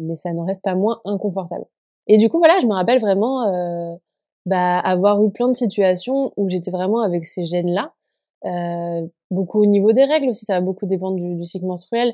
mais 0.01 0.15
ça 0.15 0.33
n'en 0.33 0.45
reste 0.45 0.63
pas 0.63 0.75
moins 0.75 1.01
inconfortable. 1.05 1.65
Et 2.07 2.17
du 2.17 2.29
coup, 2.29 2.37
voilà, 2.37 2.59
je 2.59 2.67
me 2.67 2.73
rappelle 2.73 2.99
vraiment 2.99 3.97
bah, 4.45 4.79
avoir 4.79 5.23
eu 5.23 5.31
plein 5.31 5.47
de 5.47 5.55
situations 5.55 6.31
où 6.37 6.49
j'étais 6.49 6.71
vraiment 6.71 6.99
avec 6.99 7.25
ces 7.25 7.45
gènes-là, 7.45 7.93
euh, 8.45 9.07
beaucoup 9.31 9.61
au 9.61 9.65
niveau 9.65 9.91
des 9.91 10.05
règles 10.05 10.29
aussi, 10.29 10.45
ça 10.45 10.55
va 10.55 10.61
beaucoup 10.61 10.85
dépendre 10.85 11.15
du, 11.15 11.35
du, 11.35 11.45
cycle 11.45 11.65
menstruel. 11.65 12.13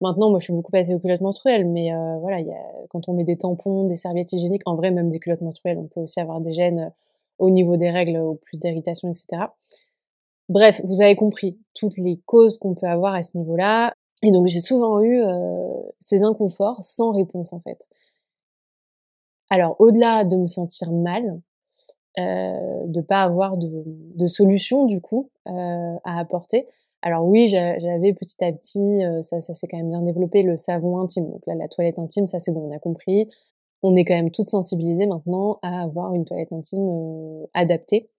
Maintenant, 0.00 0.30
moi, 0.30 0.38
je 0.38 0.44
suis 0.44 0.52
beaucoup 0.52 0.72
passée 0.72 0.94
aux 0.94 1.00
culottes 1.00 1.20
menstruelles, 1.20 1.66
mais 1.66 1.92
euh, 1.92 2.18
voilà, 2.18 2.40
y 2.40 2.52
a, 2.52 2.62
quand 2.90 3.08
on 3.08 3.14
met 3.14 3.24
des 3.24 3.36
tampons, 3.36 3.84
des 3.84 3.96
serviettes 3.96 4.32
hygiéniques, 4.32 4.62
en 4.66 4.74
vrai, 4.74 4.90
même 4.90 5.08
des 5.08 5.18
culottes 5.18 5.40
menstruelles, 5.40 5.78
on 5.78 5.86
peut 5.86 6.00
aussi 6.00 6.20
avoir 6.20 6.40
des 6.40 6.52
gènes 6.52 6.78
euh, 6.78 6.90
au 7.38 7.50
niveau 7.50 7.76
des 7.76 7.90
règles, 7.90 8.18
ou 8.18 8.34
plus 8.34 8.58
d'irritation, 8.58 9.08
etc. 9.08 9.46
Bref, 10.48 10.80
vous 10.84 11.02
avez 11.02 11.14
compris 11.14 11.58
toutes 11.74 11.98
les 11.98 12.20
causes 12.26 12.58
qu'on 12.58 12.74
peut 12.74 12.86
avoir 12.86 13.14
à 13.14 13.22
ce 13.22 13.36
niveau-là. 13.36 13.92
Et 14.22 14.30
donc, 14.32 14.46
j'ai 14.46 14.60
souvent 14.60 15.00
eu 15.00 15.20
euh, 15.20 15.82
ces 16.00 16.22
inconforts 16.22 16.84
sans 16.84 17.12
réponse, 17.12 17.52
en 17.52 17.60
fait. 17.60 17.88
Alors, 19.50 19.76
au-delà 19.80 20.24
de 20.24 20.36
me 20.36 20.46
sentir 20.46 20.90
mal, 20.92 21.40
euh, 22.18 22.86
de 22.86 23.00
pas 23.00 23.22
avoir 23.22 23.56
de, 23.58 24.26
solution 24.26 24.86
du 24.86 25.00
coup 25.00 25.30
euh, 25.46 25.94
à 26.04 26.18
apporter. 26.18 26.66
Alors 27.02 27.24
oui, 27.24 27.46
j'avais 27.46 28.12
petit 28.12 28.42
à 28.44 28.50
petit, 28.52 29.04
euh, 29.04 29.22
ça, 29.22 29.40
s'est 29.40 29.68
quand 29.68 29.76
même 29.76 29.90
bien 29.90 30.02
développé, 30.02 30.42
le 30.42 30.56
savon 30.56 30.98
intime. 30.98 31.30
Donc 31.30 31.46
là, 31.46 31.54
la 31.54 31.68
toilette 31.68 31.98
intime, 31.98 32.26
ça 32.26 32.40
c'est 32.40 32.50
bon, 32.50 32.68
on 32.68 32.74
a 32.74 32.78
compris. 32.80 33.28
On 33.82 33.94
est 33.94 34.04
quand 34.04 34.14
même 34.14 34.32
toutes 34.32 34.48
sensibilisées 34.48 35.06
maintenant 35.06 35.58
à 35.62 35.82
avoir 35.82 36.12
une 36.14 36.24
toilette 36.24 36.52
intime 36.52 37.46
adaptée 37.54 38.10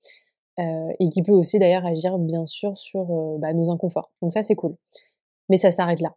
et 0.57 1.09
qui 1.09 1.21
peut 1.21 1.33
aussi 1.33 1.57
d'ailleurs 1.57 1.85
agir 1.85 2.17
bien 2.17 2.45
sûr 2.45 2.77
sur 2.77 3.05
bah, 3.39 3.53
nos 3.53 3.69
inconforts. 3.69 4.11
Donc 4.21 4.31
ça 4.31 4.41
c'est 4.41 4.55
cool. 4.55 4.75
Mais 5.49 5.57
ça 5.57 5.71
s'arrête 5.71 5.99
là. 5.99 6.15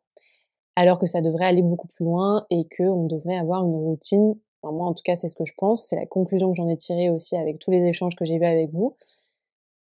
Alors 0.76 1.00
que 1.00 1.07
ça 1.07 1.21
devrait 1.21 1.47
aller 1.47 1.62
beaucoup 1.62 1.88
plus 1.88 2.05
loin 2.05 2.47
et 2.50 2.69
qu'on 2.76 3.07
devrait 3.07 3.37
avoir 3.37 3.64
une 3.64 3.75
routine 3.75 4.37
moi, 4.71 4.87
en 4.87 4.95
tout 4.95 5.02
cas, 5.04 5.16
c'est 5.16 5.28
ce 5.28 5.37
que 5.37 5.45
je 5.45 5.54
pense. 5.57 5.87
C'est 5.87 5.97
la 5.97 6.07
conclusion 6.07 6.50
que 6.50 6.57
j'en 6.57 6.69
ai 6.69 6.76
tirée 6.76 7.11
aussi 7.11 7.37
avec 7.37 7.59
tous 7.59 7.71
les 7.71 7.85
échanges 7.85 8.14
que 8.14 8.25
j'ai 8.25 8.35
eus 8.35 8.45
avec 8.45 8.71
vous. 8.73 8.97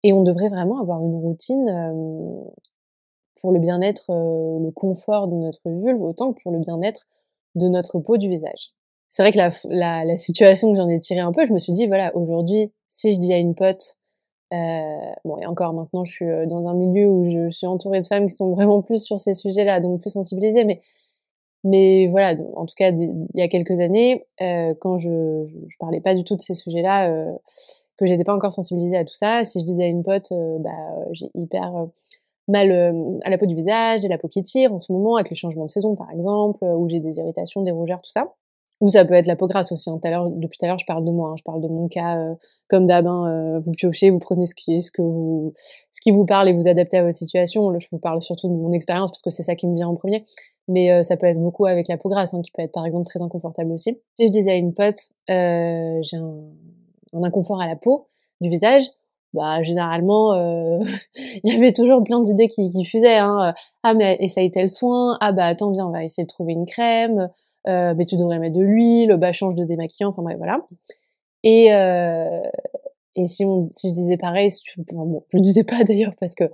Et 0.02 0.12
on 0.12 0.22
devrait 0.22 0.48
vraiment 0.48 0.80
avoir 0.80 1.00
une 1.00 1.14
routine 1.14 1.68
pour 3.40 3.52
le 3.52 3.60
bien-être, 3.60 4.06
le 4.08 4.70
confort 4.70 5.28
de 5.28 5.36
notre 5.36 5.68
vulve, 5.68 6.02
autant 6.02 6.32
que 6.32 6.42
pour 6.42 6.52
le 6.52 6.58
bien-être 6.58 7.06
de 7.54 7.68
notre 7.68 7.98
peau 7.98 8.16
du 8.16 8.28
visage. 8.28 8.72
C'est 9.08 9.22
vrai 9.22 9.30
que 9.30 9.38
la, 9.38 10.16
situation 10.16 10.72
que 10.72 10.78
j'en 10.78 10.88
ai 10.88 10.98
tirée 10.98 11.20
un 11.20 11.32
peu, 11.32 11.44
je 11.44 11.52
me 11.52 11.58
suis 11.58 11.72
dit, 11.72 11.86
voilà, 11.86 12.16
aujourd'hui, 12.16 12.72
si 12.88 13.12
je 13.12 13.20
dis 13.20 13.32
à 13.32 13.38
une 13.38 13.54
pote, 13.54 13.98
bon, 14.50 15.38
et 15.38 15.46
encore 15.46 15.74
maintenant, 15.74 16.04
je 16.04 16.12
suis 16.12 16.46
dans 16.46 16.66
un 16.66 16.74
milieu 16.74 17.08
où 17.08 17.30
je 17.30 17.50
suis 17.50 17.66
entourée 17.66 18.00
de 18.00 18.06
femmes 18.06 18.26
qui 18.26 18.34
sont 18.34 18.52
vraiment 18.52 18.82
plus 18.82 19.04
sur 19.04 19.20
ces 19.20 19.34
sujets-là, 19.34 19.80
donc 19.80 20.00
plus 20.00 20.10
sensibilisées, 20.10 20.64
mais 20.64 20.80
mais 21.64 22.08
voilà, 22.08 22.34
en 22.56 22.66
tout 22.66 22.74
cas, 22.76 22.90
il 22.90 23.26
y 23.34 23.42
a 23.42 23.48
quelques 23.48 23.80
années, 23.80 24.26
euh, 24.40 24.74
quand 24.80 24.98
je, 24.98 25.44
je, 25.68 25.76
parlais 25.78 26.00
pas 26.00 26.14
du 26.14 26.24
tout 26.24 26.34
de 26.34 26.40
ces 26.40 26.54
sujets-là, 26.54 27.10
euh, 27.10 27.32
que 27.98 28.06
j'étais 28.06 28.24
pas 28.24 28.34
encore 28.34 28.52
sensibilisée 28.52 28.96
à 28.96 29.04
tout 29.04 29.14
ça, 29.14 29.44
si 29.44 29.60
je 29.60 29.64
disais 29.64 29.84
à 29.84 29.86
une 29.86 30.02
pote, 30.02 30.32
euh, 30.32 30.58
bah, 30.58 30.70
j'ai 31.12 31.30
hyper 31.34 31.76
euh, 31.76 31.86
mal 32.48 32.72
à 33.24 33.30
la 33.30 33.38
peau 33.38 33.46
du 33.46 33.54
visage, 33.54 34.00
j'ai 34.02 34.08
la 34.08 34.18
peau 34.18 34.26
qui 34.26 34.42
tire 34.42 34.72
en 34.72 34.78
ce 34.78 34.92
moment 34.92 35.16
avec 35.16 35.30
le 35.30 35.36
changement 35.36 35.64
de 35.64 35.70
saison 35.70 35.94
par 35.94 36.10
exemple, 36.10 36.64
ou 36.64 36.88
j'ai 36.88 36.98
des 36.98 37.18
irritations, 37.18 37.62
des 37.62 37.70
rougeurs, 37.70 38.02
tout 38.02 38.10
ça, 38.10 38.32
ou 38.82 38.88
ça 38.88 39.04
peut 39.04 39.14
être 39.14 39.26
la 39.26 39.36
peau 39.36 39.46
grasse 39.46 39.70
aussi. 39.70 39.88
Hein. 39.88 40.00
Depuis 40.02 40.58
tout 40.58 40.64
à 40.64 40.68
l'heure, 40.68 40.78
je 40.78 40.84
parle 40.84 41.04
de 41.04 41.12
moi, 41.12 41.30
hein. 41.30 41.34
je 41.38 41.44
parle 41.44 41.62
de 41.62 41.68
mon 41.68 41.86
cas 41.86 42.18
euh, 42.18 42.34
comme 42.68 42.84
d'hab. 42.84 43.06
Hein, 43.06 43.28
euh, 43.28 43.60
vous 43.60 43.70
piochez, 43.70 44.10
vous 44.10 44.18
prenez 44.18 44.44
ce 44.44 44.56
qui, 44.56 44.82
ce 44.82 44.90
que 44.90 45.02
vous, 45.02 45.54
ce 45.92 46.00
qui 46.00 46.10
vous 46.10 46.26
parle 46.26 46.48
et 46.48 46.52
vous 46.52 46.66
adaptez 46.66 46.98
à 46.98 47.04
votre 47.04 47.16
situation. 47.16 47.78
je 47.78 47.86
vous 47.92 48.00
parle 48.00 48.20
surtout 48.20 48.48
de 48.48 48.54
mon 48.54 48.72
expérience 48.72 49.12
parce 49.12 49.22
que 49.22 49.30
c'est 49.30 49.44
ça 49.44 49.54
qui 49.54 49.68
me 49.68 49.76
vient 49.76 49.86
en 49.86 49.94
premier. 49.94 50.24
Mais 50.68 50.92
euh, 50.92 51.02
ça 51.02 51.16
peut 51.16 51.26
être 51.26 51.40
beaucoup 51.40 51.66
avec 51.66 51.88
la 51.88 51.96
peau 51.96 52.08
grasse, 52.08 52.34
hein, 52.34 52.40
qui 52.42 52.50
peut 52.52 52.62
être 52.62 52.72
par 52.72 52.86
exemple 52.86 53.06
très 53.06 53.22
inconfortable 53.22 53.72
aussi. 53.72 53.98
Si 54.16 54.26
je 54.26 54.32
disais 54.32 54.52
à 54.52 54.56
une 54.56 54.74
pote, 54.74 54.98
j'ai 55.28 56.16
un, 56.16 56.44
un, 57.12 57.22
inconfort 57.24 57.60
à 57.60 57.66
la 57.66 57.76
peau 57.76 58.06
du 58.40 58.48
visage, 58.48 58.84
bah 59.34 59.62
généralement 59.62 60.34
il 61.14 61.40
y 61.44 61.56
avait 61.56 61.72
toujours 61.72 62.04
plein 62.04 62.20
d'idées 62.20 62.48
qui, 62.48 62.68
qui 62.68 62.84
fusaient 62.84 63.16
hein. 63.16 63.54
ah 63.82 63.94
mais 63.94 64.16
essaye 64.20 64.50
tel 64.50 64.68
soin 64.68 65.16
ah 65.20 65.32
bah 65.32 65.46
attends 65.46 65.72
viens 65.72 65.86
on 65.86 65.90
va 65.90 66.04
essayer 66.04 66.24
de 66.24 66.28
trouver 66.28 66.52
une 66.52 66.66
crème 66.66 67.30
euh, 67.68 67.94
mais 67.96 68.04
tu 68.04 68.16
devrais 68.16 68.38
mettre 68.38 68.56
de 68.56 68.62
l'huile 68.62 69.16
bah 69.16 69.32
change 69.32 69.54
de 69.54 69.64
démaquillant 69.64 70.10
enfin 70.10 70.22
bref 70.22 70.36
voilà 70.36 70.66
et 71.44 71.72
euh, 71.72 72.42
et 73.14 73.26
si 73.26 73.44
on 73.44 73.66
si 73.68 73.88
je 73.88 73.94
disais 73.94 74.16
pareil 74.16 74.50
si 74.50 74.62
tu, 74.62 74.82
bon 74.88 75.24
je 75.32 75.38
disais 75.38 75.64
pas 75.64 75.84
d'ailleurs 75.88 76.14
parce 76.18 76.34
que 76.34 76.44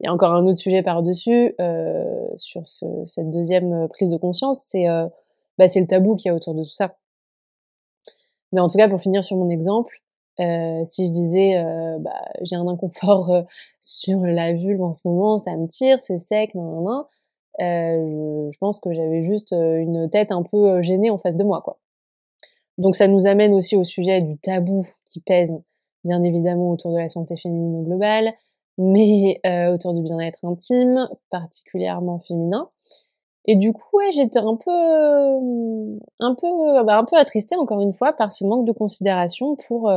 il 0.00 0.04
y 0.04 0.06
a 0.06 0.12
encore 0.12 0.32
un 0.32 0.46
autre 0.46 0.58
sujet 0.58 0.82
par 0.82 1.02
dessus 1.02 1.54
euh, 1.60 2.28
sur 2.36 2.66
ce, 2.66 2.86
cette 3.06 3.30
deuxième 3.30 3.88
prise 3.88 4.10
de 4.10 4.16
conscience 4.16 4.62
c'est 4.66 4.86
bah 5.58 5.68
c'est 5.68 5.80
le 5.80 5.86
tabou 5.86 6.16
qu'il 6.16 6.28
y 6.28 6.32
a 6.32 6.34
autour 6.34 6.54
de 6.54 6.62
tout 6.62 6.72
ça 6.72 6.96
mais 8.52 8.60
en 8.60 8.68
tout 8.68 8.78
cas 8.78 8.88
pour 8.88 9.00
finir 9.00 9.24
sur 9.24 9.36
mon 9.36 9.48
exemple 9.50 10.02
euh, 10.40 10.84
si 10.84 11.08
je 11.08 11.12
disais 11.12 11.56
euh, 11.56 11.98
bah, 11.98 12.22
j'ai 12.42 12.54
un 12.54 12.68
inconfort 12.68 13.30
euh, 13.32 13.42
sur 13.80 14.20
la 14.20 14.52
vulve 14.52 14.80
en 14.82 14.92
ce 14.92 15.06
moment, 15.06 15.38
ça 15.38 15.56
me 15.56 15.66
tire, 15.66 16.00
c'est 16.00 16.18
sec, 16.18 16.54
nan, 16.54 16.84
nan, 16.84 17.04
je, 17.58 18.50
je, 18.52 18.58
pense 18.58 18.78
que 18.78 18.92
j'avais 18.92 19.22
juste 19.22 19.52
une 19.52 20.08
tête 20.10 20.30
un 20.30 20.44
peu 20.44 20.80
gênée 20.82 21.10
en 21.10 21.18
face 21.18 21.34
de 21.34 21.42
moi, 21.42 21.60
quoi. 21.62 21.78
Donc 22.78 22.94
ça 22.94 23.08
nous 23.08 23.26
amène 23.26 23.52
aussi 23.54 23.74
au 23.74 23.82
sujet 23.82 24.22
du 24.22 24.38
tabou 24.38 24.86
qui 25.04 25.20
pèse, 25.20 25.52
bien 26.04 26.22
évidemment, 26.22 26.70
autour 26.70 26.92
de 26.92 26.98
la 26.98 27.08
santé 27.08 27.36
féminine 27.36 27.74
au 27.74 27.82
global, 27.82 28.32
mais 28.78 29.40
autour 29.72 29.92
du 29.94 30.02
bien-être 30.02 30.44
intime, 30.44 31.08
particulièrement 31.30 32.18
féminin. 32.20 32.70
Et 33.44 33.56
du 33.56 33.72
coup, 33.72 33.96
ouais, 33.96 34.12
j'étais 34.12 34.38
un 34.38 34.56
peu, 34.56 34.70
un 36.20 36.34
peu, 36.34 36.84
bah, 36.84 36.98
un 36.98 37.04
peu 37.04 37.16
attristée 37.16 37.56
encore 37.56 37.80
une 37.80 37.92
fois 37.92 38.12
par 38.12 38.30
ce 38.32 38.44
manque 38.44 38.66
de 38.66 38.72
considération 38.72 39.56
pour 39.56 39.90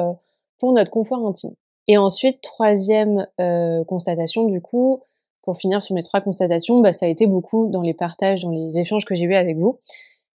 pour 0.62 0.72
notre 0.74 0.92
confort 0.92 1.26
intime. 1.28 1.56
Et 1.88 1.98
ensuite, 1.98 2.40
troisième 2.42 3.28
euh, 3.42 3.84
constatation, 3.84 4.46
du 4.46 4.62
coup, 4.62 5.02
pour 5.42 5.58
finir 5.58 5.82
sur 5.82 5.96
mes 5.96 6.04
trois 6.04 6.22
constatations, 6.22 6.80
bah, 6.80 6.94
ça 6.94 7.08
a 7.08 7.10
été 7.10 7.26
beaucoup 7.26 7.68
dans 7.68 7.82
les 7.82 7.96
partages, 7.96 8.44
dans 8.44 8.52
les 8.52 8.78
échanges 8.78 9.04
que 9.04 9.16
j'ai 9.16 9.26
eus 9.26 9.36
avec 9.36 9.58
vous. 9.58 9.80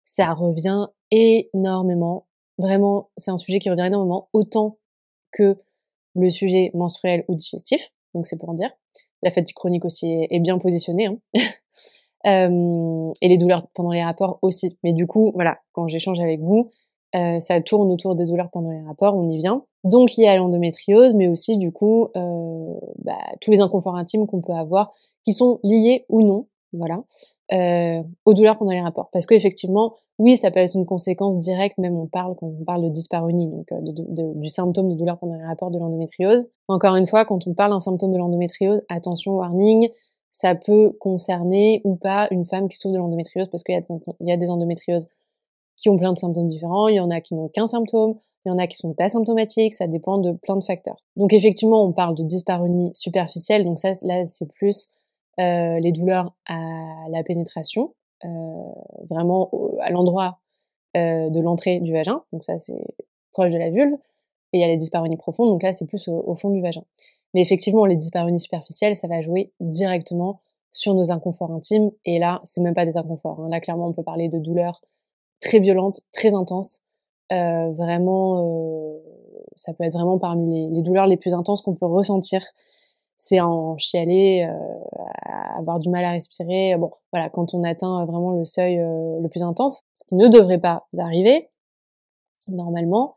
Ça 0.04 0.34
revient 0.34 0.88
énormément. 1.12 2.26
Vraiment, 2.58 3.10
c'est 3.16 3.30
un 3.30 3.36
sujet 3.36 3.60
qui 3.60 3.70
revient 3.70 3.86
énormément, 3.86 4.28
autant 4.32 4.78
que 5.30 5.56
le 6.16 6.28
sujet 6.28 6.72
menstruel 6.74 7.24
ou 7.28 7.36
digestif. 7.36 7.92
Donc 8.16 8.26
c'est 8.26 8.38
pour 8.38 8.54
dire. 8.54 8.70
La 9.22 9.30
fatigue 9.30 9.54
chronique 9.54 9.84
aussi 9.84 10.26
est, 10.30 10.40
bien 10.40 10.58
positionnée. 10.58 11.06
Hein. 11.06 11.18
euh, 12.26 13.12
et 13.20 13.28
les 13.28 13.36
douleurs 13.36 13.60
pendant 13.74 13.92
les 13.92 14.02
rapports 14.02 14.38
aussi. 14.40 14.78
Mais 14.82 14.94
du 14.94 15.06
coup, 15.06 15.32
voilà, 15.34 15.58
quand 15.72 15.86
j'échange 15.86 16.18
avec 16.18 16.40
vous, 16.40 16.70
euh, 17.14 17.38
ça 17.38 17.60
tourne 17.60 17.92
autour 17.92 18.14
des 18.14 18.24
douleurs 18.24 18.50
pendant 18.50 18.70
les 18.70 18.80
rapports, 18.80 19.14
on 19.14 19.28
y 19.28 19.36
vient. 19.36 19.64
Donc 19.84 20.16
lié 20.16 20.26
à 20.26 20.36
l'endométriose, 20.36 21.14
mais 21.14 21.28
aussi 21.28 21.58
du 21.58 21.72
coup 21.72 22.08
euh, 22.16 22.74
bah, 23.04 23.18
tous 23.40 23.50
les 23.50 23.60
inconforts 23.60 23.96
intimes 23.96 24.26
qu'on 24.26 24.40
peut 24.40 24.54
avoir, 24.54 24.92
qui 25.24 25.34
sont 25.34 25.60
liés 25.62 26.06
ou 26.08 26.22
non, 26.22 26.46
voilà, 26.76 27.02
euh, 27.52 28.02
aux 28.24 28.34
douleurs 28.34 28.58
pendant 28.58 28.72
les 28.72 28.80
rapports. 28.80 29.08
Parce 29.12 29.26
qu'effectivement, 29.26 29.94
oui, 30.18 30.36
ça 30.36 30.50
peut 30.50 30.60
être 30.60 30.74
une 30.74 30.86
conséquence 30.86 31.38
directe, 31.38 31.78
même 31.78 31.96
on 31.96 32.06
parle 32.06 32.34
quand 32.36 32.46
on 32.46 32.64
parle 32.64 32.82
de 32.82 32.88
dyspareunie, 32.88 33.48
donc 33.48 33.66
de, 33.70 33.92
de, 33.92 34.40
du 34.40 34.48
symptôme 34.48 34.88
de 34.88 34.94
douleur 34.94 35.18
pendant 35.18 35.34
les 35.34 35.44
rapports 35.44 35.70
de 35.70 35.78
l'endométriose. 35.78 36.46
Encore 36.68 36.96
une 36.96 37.06
fois, 37.06 37.24
quand 37.24 37.46
on 37.46 37.54
parle 37.54 37.72
d'un 37.72 37.80
symptôme 37.80 38.12
de 38.12 38.18
l'endométriose, 38.18 38.82
attention, 38.88 39.32
warning, 39.32 39.88
ça 40.30 40.54
peut 40.54 40.92
concerner 41.00 41.80
ou 41.84 41.96
pas 41.96 42.28
une 42.30 42.44
femme 42.44 42.68
qui 42.68 42.76
souffre 42.76 42.94
de 42.94 42.98
l'endométriose, 42.98 43.48
parce 43.50 43.62
qu'il 43.62 43.74
y, 43.74 44.28
y 44.28 44.32
a 44.32 44.36
des 44.36 44.50
endométrioses 44.50 45.08
qui 45.76 45.88
ont 45.88 45.96
plein 45.96 46.12
de 46.12 46.18
symptômes 46.18 46.46
différents, 46.46 46.88
il 46.88 46.96
y 46.96 47.00
en 47.00 47.10
a 47.10 47.20
qui 47.20 47.34
n'ont 47.34 47.48
qu'un 47.48 47.66
symptôme, 47.66 48.14
il 48.44 48.48
y 48.48 48.52
en 48.52 48.58
a 48.58 48.66
qui 48.66 48.76
sont 48.76 48.94
asymptomatiques, 48.98 49.74
ça 49.74 49.86
dépend 49.88 50.18
de 50.18 50.32
plein 50.32 50.56
de 50.56 50.64
facteurs. 50.64 50.96
Donc 51.16 51.32
effectivement, 51.32 51.82
on 51.84 51.92
parle 51.92 52.14
de 52.14 52.22
dyspareunie 52.22 52.90
superficielle, 52.94 53.64
donc 53.64 53.78
ça 53.78 53.92
là 54.02 54.24
c'est 54.26 54.50
plus 54.52 54.88
euh, 55.40 55.78
les 55.80 55.92
douleurs 55.92 56.34
à 56.46 57.06
la 57.10 57.22
pénétration, 57.22 57.94
euh, 58.24 58.28
vraiment 59.10 59.50
à 59.80 59.90
l'endroit 59.90 60.40
euh, 60.96 61.28
de 61.30 61.40
l'entrée 61.40 61.80
du 61.80 61.92
vagin, 61.92 62.22
donc 62.32 62.44
ça 62.44 62.58
c'est 62.58 62.84
proche 63.32 63.52
de 63.52 63.58
la 63.58 63.70
vulve, 63.70 63.94
et 64.52 64.58
il 64.58 64.60
y 64.60 64.64
a 64.64 64.68
les 64.68 64.76
dyspareunies 64.76 65.16
profondes, 65.16 65.50
donc 65.50 65.62
là 65.62 65.72
c'est 65.72 65.86
plus 65.86 66.08
au, 66.08 66.34
fond 66.34 66.50
du 66.50 66.60
vagin. 66.60 66.84
Mais 67.34 67.42
effectivement, 67.42 67.84
les 67.84 67.96
dyspareunies 67.96 68.40
superficielles, 68.40 68.94
ça 68.94 69.08
va 69.08 69.20
jouer 69.20 69.52
directement 69.60 70.40
sur 70.72 70.94
nos 70.94 71.10
inconforts 71.10 71.52
intimes, 71.52 71.90
et 72.04 72.18
là 72.18 72.40
c'est 72.44 72.62
même 72.62 72.74
pas 72.74 72.86
des 72.86 72.96
inconforts, 72.96 73.40
hein. 73.40 73.48
là 73.50 73.60
clairement 73.60 73.88
on 73.88 73.92
peut 73.92 74.02
parler 74.02 74.28
de 74.28 74.38
douleurs 74.38 74.82
très 75.40 75.58
violente, 75.58 76.00
très 76.12 76.34
intense. 76.34 76.80
Euh, 77.32 77.72
vraiment, 77.72 78.40
euh, 78.40 78.98
ça 79.56 79.72
peut 79.72 79.84
être 79.84 79.94
vraiment 79.94 80.18
parmi 80.18 80.70
les 80.70 80.82
douleurs 80.82 81.06
les 81.06 81.16
plus 81.16 81.34
intenses 81.34 81.62
qu'on 81.62 81.74
peut 81.74 81.86
ressentir. 81.86 82.42
C'est 83.16 83.40
en 83.40 83.78
chialer, 83.78 84.46
euh, 84.48 85.58
avoir 85.58 85.78
du 85.78 85.88
mal 85.88 86.04
à 86.04 86.10
respirer. 86.10 86.76
Bon, 86.76 86.90
voilà, 87.12 87.30
quand 87.30 87.54
on 87.54 87.64
atteint 87.64 88.04
vraiment 88.04 88.32
le 88.32 88.44
seuil 88.44 88.78
euh, 88.78 89.20
le 89.20 89.28
plus 89.28 89.42
intense, 89.42 89.84
ce 89.94 90.04
qui 90.04 90.14
ne 90.16 90.28
devrait 90.28 90.60
pas 90.60 90.86
arriver 90.98 91.48
normalement, 92.48 93.16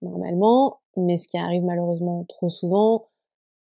normalement, 0.00 0.80
mais 0.96 1.16
ce 1.16 1.28
qui 1.28 1.38
arrive 1.38 1.62
malheureusement 1.62 2.24
trop 2.28 2.50
souvent 2.50 3.06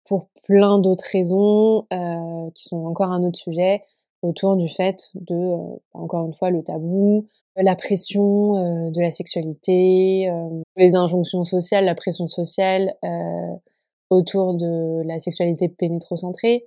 pour 0.04 0.28
plein 0.44 0.78
d'autres 0.78 1.04
raisons 1.12 1.86
euh, 1.92 2.50
qui 2.54 2.64
sont 2.64 2.84
encore 2.86 3.12
un 3.12 3.22
autre 3.22 3.38
sujet 3.38 3.84
autour 4.22 4.56
du 4.56 4.68
fait 4.68 5.10
de, 5.14 5.34
euh, 5.34 5.76
encore 5.94 6.26
une 6.26 6.34
fois, 6.34 6.50
le 6.50 6.62
tabou, 6.62 7.26
la 7.56 7.74
pression 7.74 8.56
euh, 8.56 8.90
de 8.90 9.00
la 9.00 9.10
sexualité, 9.10 10.28
euh, 10.30 10.62
les 10.76 10.94
injonctions 10.94 11.44
sociales, 11.44 11.84
la 11.84 11.94
pression 11.94 12.26
sociale 12.26 12.94
autour 14.10 14.54
de 14.54 15.02
la 15.06 15.18
sexualité 15.18 15.68
pénétrocentrée, 15.68 16.66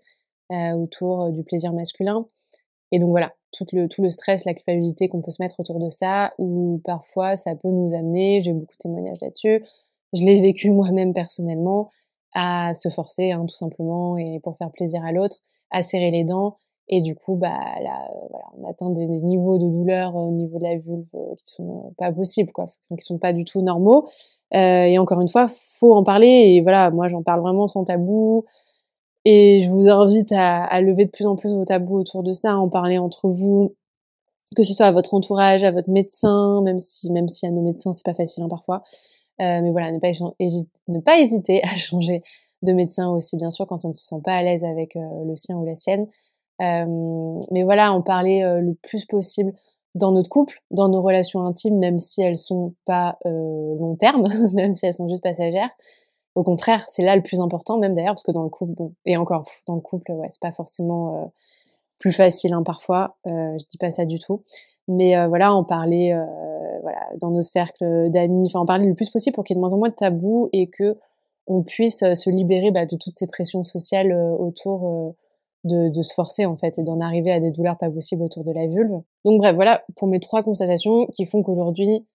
autour 0.49 1.31
du 1.31 1.43
plaisir 1.43 1.73
masculin. 1.73 2.27
Et 2.91 2.99
donc 2.99 3.09
voilà, 3.09 3.33
tout 3.51 3.65
le, 3.71 3.87
tout 3.87 4.01
le 4.01 4.09
stress, 4.09 4.45
la 4.45 4.53
culpabilité 4.53 5.09
qu'on 5.09 5.21
peut 5.21 5.31
se 5.31 5.41
mettre 5.41 5.59
autour 5.59 5.79
de 5.79 5.89
ça, 5.89 6.31
ou 6.37 6.81
parfois 6.83 7.35
ça 7.35 7.55
peut 7.55 7.69
nous 7.69 7.93
amener, 7.93 8.41
j'ai 8.43 8.53
beaucoup 8.53 8.73
de 8.73 8.77
témoignages 8.77 9.17
là-dessus, 9.21 9.63
je 10.13 10.23
l'ai 10.23 10.41
vécu 10.41 10.69
moi-même 10.71 11.13
personnellement, 11.13 11.89
à 12.33 12.73
se 12.73 12.89
forcer 12.89 13.31
hein, 13.31 13.45
tout 13.47 13.55
simplement 13.55 14.17
et 14.17 14.39
pour 14.43 14.57
faire 14.57 14.71
plaisir 14.71 15.03
à 15.05 15.11
l'autre, 15.11 15.37
à 15.69 15.81
serrer 15.81 16.11
les 16.11 16.23
dents 16.23 16.57
et 16.89 17.01
du 17.01 17.15
coup, 17.15 17.35
bah, 17.35 17.57
là, 17.81 18.09
voilà, 18.29 18.45
on 18.57 18.69
atteint 18.69 18.89
des, 18.89 19.05
niveaux 19.07 19.57
de 19.57 19.67
douleur 19.67 20.15
au 20.15 20.31
niveau 20.31 20.57
de 20.57 20.63
la 20.63 20.77
vulve 20.77 21.05
euh, 21.15 21.33
qui 21.37 21.53
sont 21.53 21.85
euh, 21.85 21.89
pas 21.97 22.11
possibles, 22.11 22.51
quoi, 22.51 22.65
qui 22.65 23.05
sont 23.05 23.17
pas 23.17 23.31
du 23.31 23.45
tout 23.45 23.61
normaux. 23.61 24.05
Euh, 24.53 24.83
et 24.83 24.97
encore 24.99 25.21
une 25.21 25.29
fois, 25.29 25.47
faut 25.47 25.93
en 25.93 26.03
parler. 26.03 26.27
Et 26.27 26.61
voilà, 26.61 26.91
moi, 26.91 27.07
j'en 27.07 27.23
parle 27.23 27.41
vraiment 27.41 27.67
sans 27.67 27.85
tabou. 27.85 28.45
Et 29.25 29.61
je 29.61 29.69
vous 29.69 29.87
invite 29.87 30.33
à, 30.33 30.81
lever 30.81 31.05
de 31.05 31.09
plus 31.09 31.25
en 31.25 31.37
plus 31.37 31.53
vos 31.53 31.63
tabous 31.63 31.97
autour 31.97 32.23
de 32.23 32.33
ça, 32.33 32.51
à 32.51 32.55
en 32.55 32.67
parler 32.67 32.97
entre 32.97 33.29
vous, 33.29 33.75
que 34.55 34.63
ce 34.63 34.73
soit 34.73 34.87
à 34.87 34.91
votre 34.91 35.13
entourage, 35.13 35.63
à 35.63 35.71
votre 35.71 35.89
médecin, 35.89 36.61
même 36.63 36.79
si, 36.79 37.11
même 37.13 37.29
si 37.29 37.45
à 37.45 37.51
nos 37.51 37.61
médecins, 37.61 37.93
c'est 37.93 38.05
pas 38.05 38.13
facile 38.13 38.43
hein, 38.43 38.49
parfois. 38.49 38.83
Euh, 39.41 39.61
mais 39.61 39.71
voilà, 39.71 39.91
ne 39.91 40.99
pas 40.99 41.19
hésiter 41.19 41.63
à 41.63 41.77
changer 41.77 42.21
de 42.61 42.73
médecin 42.73 43.09
aussi, 43.09 43.37
bien 43.37 43.49
sûr, 43.49 43.65
quand 43.65 43.85
on 43.85 43.89
ne 43.89 43.93
se 43.93 44.05
sent 44.05 44.21
pas 44.23 44.33
à 44.33 44.43
l'aise 44.43 44.65
avec 44.65 44.95
le 44.95 45.35
sien 45.37 45.55
ou 45.55 45.65
la 45.65 45.75
sienne. 45.75 46.07
Mais 46.59 47.63
voilà, 47.63 47.93
en 47.93 48.01
parler 48.01 48.41
le 48.61 48.73
plus 48.75 49.05
possible 49.05 49.53
dans 49.95 50.11
notre 50.11 50.29
couple, 50.29 50.61
dans 50.71 50.89
nos 50.89 51.01
relations 51.01 51.45
intimes, 51.45 51.77
même 51.77 51.99
si 51.99 52.21
elles 52.21 52.37
sont 52.37 52.73
pas 52.85 53.17
long 53.25 53.95
terme, 53.95 54.27
même 54.53 54.73
si 54.73 54.85
elles 54.85 54.93
sont 54.93 55.09
juste 55.09 55.23
passagères. 55.23 55.69
Au 56.35 56.43
contraire, 56.43 56.83
c'est 56.89 57.03
là 57.03 57.15
le 57.15 57.21
plus 57.21 57.39
important, 57.39 57.77
même 57.77 57.93
d'ailleurs, 57.93 58.15
parce 58.15 58.23
que 58.23 58.31
dans 58.31 58.43
le 58.43 58.49
couple, 58.49 58.73
bon, 58.73 58.93
et 59.05 59.17
encore 59.17 59.47
dans 59.67 59.75
le 59.75 59.81
couple, 59.81 60.11
ouais, 60.13 60.27
c'est 60.31 60.41
pas 60.41 60.51
forcément 60.51 61.31
plus 61.99 62.11
facile 62.11 62.53
hein, 62.53 62.63
parfois. 62.63 63.17
Euh, 63.27 63.57
je 63.57 63.65
dis 63.69 63.77
pas 63.77 63.91
ça 63.91 64.05
du 64.05 64.19
tout, 64.19 64.43
mais 64.87 65.27
voilà, 65.27 65.53
en 65.53 65.63
parler, 65.63 66.17
voilà, 66.81 66.99
dans 67.19 67.31
nos 67.31 67.41
cercles 67.43 68.09
d'amis, 68.09 68.47
enfin 68.47 68.59
en 68.59 68.65
parler 68.65 68.87
le 68.87 68.95
plus 68.95 69.09
possible 69.09 69.35
pour 69.35 69.43
qu'il 69.43 69.55
y 69.55 69.57
ait 69.57 69.61
de 69.61 69.61
moins 69.61 69.73
en 69.73 69.77
moins 69.77 69.89
de 69.89 69.95
tabous 69.95 70.49
et 70.53 70.67
que 70.67 70.97
on 71.45 71.61
puisse 71.61 71.99
se 71.99 72.29
libérer 72.29 72.71
bah, 72.71 72.85
de 72.85 72.95
toutes 72.95 73.17
ces 73.17 73.27
pressions 73.27 73.63
sociales 73.63 74.13
autour 74.39 75.15
de, 75.63 75.89
de, 75.89 76.01
se 76.01 76.13
forcer 76.13 76.45
en 76.45 76.57
fait 76.57 76.77
et 76.77 76.83
d'en 76.83 76.99
arriver 76.99 77.31
à 77.31 77.39
des 77.39 77.51
douleurs 77.51 77.77
pas 77.77 77.89
possibles 77.89 78.23
autour 78.23 78.43
de 78.43 78.51
la 78.51 78.67
vulve. 78.67 79.01
Donc 79.25 79.39
bref, 79.39 79.55
voilà 79.55 79.83
pour 79.95 80.07
mes 80.07 80.19
trois 80.19 80.43
constatations 80.43 81.07
qui 81.07 81.25
font 81.25 81.43
qu'aujourd'hui 81.43 82.05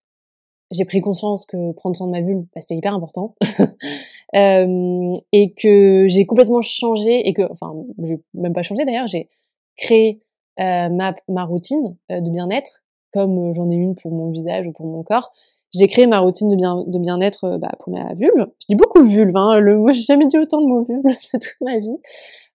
j'ai 0.71 0.85
pris 0.85 1.01
conscience 1.01 1.47
que 1.47 1.73
prendre 1.73 1.97
soin 1.97 2.07
de 2.07 2.13
ma 2.13 2.21
vulve, 2.21 2.45
bah, 2.55 2.61
c'était 2.61 2.77
hyper 2.77 2.95
important 2.95 3.35
euh, 4.35 5.15
et 5.33 5.55
que 5.55 6.07
j'ai 6.09 6.27
complètement 6.27 6.63
changé 6.63 7.27
et 7.27 7.33
que, 7.33 7.51
enfin, 7.51 7.75
j'ai 8.03 8.21
même 8.35 8.53
pas 8.53 8.63
changé 8.63 8.85
d'ailleurs, 8.85 9.07
j'ai 9.07 9.29
créé 9.77 10.21
euh, 10.61 10.89
ma, 10.89 11.15
ma 11.29 11.45
routine 11.45 11.97
euh, 12.11 12.21
de 12.21 12.31
bien-être 12.31 12.85
comme 13.13 13.55
j'en 13.55 13.71
ai 13.71 13.75
une 13.75 13.95
pour 13.95 14.13
mon 14.13 14.31
visage 14.31 14.67
ou 14.67 14.73
pour 14.73 14.87
mon 14.87 15.03
corps. 15.03 15.33
J'ai 15.75 15.87
créé 15.87 16.07
ma 16.07 16.21
routine 16.21 16.49
de 16.49 16.57
bien 16.57 16.83
de 16.87 16.99
bien-être 16.99 17.59
bah, 17.59 17.73
pour 17.81 17.93
ma 17.93 18.15
vulve. 18.15 18.47
Je 18.61 18.67
dis 18.69 18.77
beaucoup 18.77 19.03
vulve, 19.03 19.37
hein. 19.37 19.59
Le, 19.59 19.81
j'ai 19.93 20.03
jamais 20.03 20.27
dit 20.27 20.39
autant 20.39 20.61
de 20.61 20.67
mots 20.67 20.85
vulve 20.85 21.03
toute 21.33 21.61
ma 21.61 21.79
vie 21.79 21.99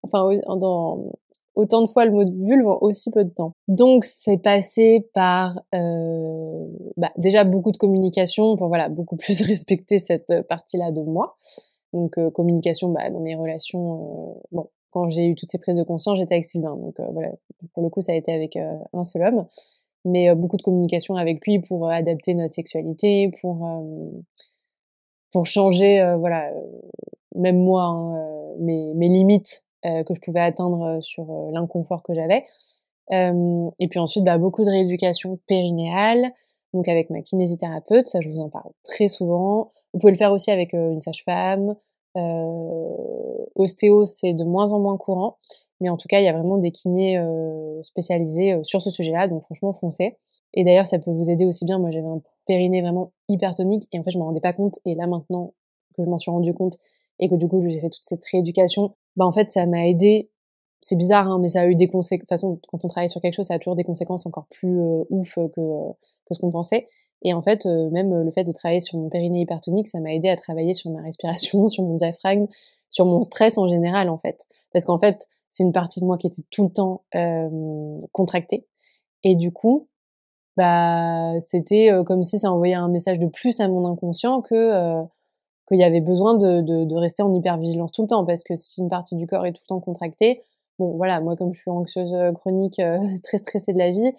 enfin 0.04 0.30
dans 0.60 1.12
autant 1.56 1.82
de 1.82 1.88
fois 1.88 2.06
le 2.06 2.12
mot 2.12 2.24
de 2.24 2.32
vulve 2.32 2.68
en 2.68 2.80
aussi 2.82 3.12
peu 3.12 3.24
de 3.24 3.30
temps. 3.30 3.54
Donc 3.68 4.04
c'est 4.04 4.38
passé 4.38 5.08
par 5.14 5.62
euh, 5.76 6.68
bah, 6.98 7.12
déjà 7.18 7.44
beaucoup 7.44 7.72
de 7.72 7.78
communication 7.78 8.56
pour 8.58 8.68
voilà 8.68 8.90
beaucoup 8.90 9.18
plus 9.18 9.42
respecter 9.48 9.98
cette 9.98 10.34
partie-là 10.50 10.92
de 10.92 11.02
moi. 11.02 11.36
Donc 11.94 12.20
communication 12.32 12.90
bah, 12.90 13.10
dans 13.10 13.20
mes 13.20 13.36
relations. 13.36 14.42
bon, 14.52 14.70
quand 14.90 15.10
j'ai 15.10 15.28
eu 15.28 15.36
toutes 15.36 15.52
ces 15.52 15.60
prises 15.60 15.78
de 15.78 15.84
conscience, 15.84 16.18
j'étais 16.18 16.36
avec 16.36 16.46
Sylvain. 16.46 16.76
Donc 16.76 16.96
voilà, 17.14 17.30
pour 17.74 17.84
le 17.84 17.90
coup, 17.90 18.02
ça 18.02 18.12
a 18.12 18.16
été 18.16 18.32
avec 18.32 18.58
un 18.58 19.04
seul 19.04 19.24
homme, 19.24 19.46
mais 20.06 20.34
beaucoup 20.36 20.58
de 20.58 20.62
communication 20.62 21.16
avec 21.16 21.46
lui 21.46 21.60
pour 21.60 21.90
adapter 21.90 22.34
notre 22.34 22.54
sexualité, 22.54 23.32
pour 23.42 23.68
pour 25.32 25.46
changer, 25.48 26.16
voilà, 26.20 26.52
même 27.36 27.58
moi, 27.58 27.84
hein, 27.84 28.56
mes, 28.60 28.94
mes 28.94 29.08
limites 29.08 29.66
que 29.84 30.14
je 30.14 30.22
pouvais 30.22 30.42
atteindre 30.42 31.00
sur 31.02 31.26
l'inconfort 31.52 32.04
que 32.04 32.14
j'avais. 32.14 32.46
et 33.12 33.88
puis 33.90 34.00
ensuite, 34.00 34.24
bah, 34.24 34.38
beaucoup 34.38 34.64
de 34.64 34.70
rééducation 34.70 35.40
périnéale, 35.48 36.32
donc 36.74 36.88
avec 36.88 37.10
ma 37.10 37.22
kinésithérapeute, 37.22 38.08
ça 38.08 38.20
je 38.22 38.30
vous 38.30 38.40
en 38.40 38.50
parle 38.50 38.72
très 38.84 39.08
souvent. 39.08 39.72
Vous 39.94 40.00
pouvez 40.00 40.12
le 40.12 40.18
faire 40.18 40.32
aussi 40.32 40.52
avec 40.52 40.74
une 40.74 41.02
sage-femme. 41.02 41.76
Euh, 42.16 43.46
ostéo, 43.56 44.06
c'est 44.06 44.34
de 44.34 44.44
moins 44.44 44.72
en 44.74 44.80
moins 44.80 44.98
courant, 44.98 45.38
mais 45.82 45.90
en 45.90 45.98
tout 45.98 46.08
cas, 46.08 46.20
il 46.20 46.26
y 46.26 46.28
a 46.28 46.34
vraiment 46.34 46.58
des 46.58 46.72
kinés 46.72 47.22
spécialisés 47.82 48.58
sur 48.64 48.82
ce 48.82 48.90
sujet-là, 48.90 49.28
donc 49.28 49.42
franchement, 49.44 49.74
foncez. 49.74 50.18
Et 50.54 50.64
d'ailleurs, 50.64 50.88
ça 50.88 51.00
peut 51.00 51.12
vous 51.12 51.30
aider 51.30 51.46
aussi 51.46 51.66
bien. 51.66 51.80
Moi, 51.80 51.92
j'avais 51.92 52.08
un 52.08 52.22
périnée 52.46 52.82
vraiment 52.82 53.12
hypertonique 53.28 53.88
et 53.92 54.00
en 54.00 54.04
fait, 54.04 54.12
je 54.12 54.18
me 54.18 54.24
rendais 54.24 54.40
pas 54.40 54.54
compte. 54.54 54.80
Et 54.86 54.96
là, 54.96 55.08
maintenant 55.08 55.54
que 55.96 56.04
je 56.04 56.10
m'en 56.10 56.18
suis 56.18 56.32
rendu 56.32 56.54
compte 56.54 56.78
et 57.20 57.28
que 57.28 57.36
du 57.36 57.48
coup, 57.48 57.60
j'ai 57.62 57.80
fait 57.80 57.90
toute 57.90 58.04
cette 58.06 58.24
rééducation, 58.32 58.96
bah 59.16 59.26
en 59.26 59.34
fait, 59.34 59.52
ça 59.52 59.66
m'a 59.66 59.88
aidé 59.88 60.30
c'est 60.84 60.98
bizarre, 60.98 61.28
hein, 61.28 61.40
mais 61.40 61.48
ça 61.48 61.62
a 61.62 61.68
eu 61.68 61.76
des 61.76 61.88
conséquences. 61.88 62.20
De 62.20 62.24
toute 62.24 62.30
façon, 62.30 62.60
quand 62.68 62.84
on 62.84 62.88
travaille 62.88 63.10
sur 63.10 63.22
quelque 63.22 63.36
chose, 63.36 63.48
ça 63.48 63.54
a 63.54 63.60
toujours 63.60 63.76
des 63.76 63.86
conséquences 63.86 64.26
encore 64.26 64.48
plus 64.52 64.82
euh, 64.82 65.04
ouf 65.10 65.36
que, 65.36 65.50
que 65.56 66.34
ce 66.34 66.40
qu'on 66.40 66.52
pensait. 66.52 66.88
Et 67.24 67.34
en 67.34 67.42
fait, 67.42 67.66
euh, 67.66 67.90
même 67.90 68.14
le 68.14 68.32
fait 68.32 68.44
de 68.44 68.52
travailler 68.52 68.82
sur 68.82 68.98
mon 68.98 69.08
périnée 69.10 69.42
hypertonique, 69.42 69.88
ça 69.88 70.02
m'a 70.02 70.14
aidé 70.14 70.28
à 70.28 70.36
travailler 70.36 70.74
sur 70.74 70.92
ma 70.92 71.02
respiration, 71.02 71.68
sur 71.70 71.84
mon 71.84 71.96
diaphragme, 71.96 72.48
sur 72.90 73.06
mon 73.06 73.22
stress 73.22 73.58
en 73.58 73.68
général, 73.68 74.10
en 74.10 74.18
fait. 74.18 74.46
Parce 74.74 74.84
qu'en 74.84 75.00
fait, 75.00 75.28
c'est 75.54 75.64
une 75.64 75.72
partie 75.72 76.02
de 76.02 76.06
moi 76.06 76.18
qui 76.18 76.28
était 76.28 76.44
tout 76.52 76.64
le 76.64 76.70
temps 76.70 77.04
euh, 77.16 78.00
contractée. 78.12 78.68
Et 79.24 79.36
du 79.36 79.54
coup, 79.54 79.88
bah, 80.58 81.40
c'était 81.40 81.90
comme 82.06 82.24
si 82.24 82.40
ça 82.40 82.52
envoyait 82.52 82.74
un 82.74 82.90
message 82.90 83.20
de 83.20 83.28
plus 83.28 83.60
à 83.62 83.68
mon 83.68 83.88
inconscient 83.88 84.42
que 84.42 85.04
qu'il 85.68 85.80
y 85.80 85.84
avait 85.84 86.02
besoin 86.02 86.36
de, 86.36 86.96
rester 86.96 87.24
en 87.24 87.34
hypervigilance 87.34 87.92
tout 87.92 88.02
le 88.04 88.08
temps. 88.08 88.26
Parce 88.26 88.44
que 88.44 88.56
si 88.56 88.82
une 88.82 88.90
partie 88.90 89.16
du 89.16 89.26
corps 89.26 89.46
est 89.46 89.54
tout 89.54 89.62
le 89.64 89.68
temps 89.68 89.80
contractée, 89.80 90.42
bon 90.80 90.96
voilà, 90.98 91.20
moi 91.22 91.36
comme 91.36 91.54
je 91.54 91.60
suis 91.60 91.72
anxieuse 91.72 92.14
euh, 92.14 92.32
chronique, 92.32 92.80
euh, 92.80 93.00
très 93.24 93.38
stressée 93.38 93.74
de 93.74 93.78
la 93.78 93.92
vie, 93.92 94.12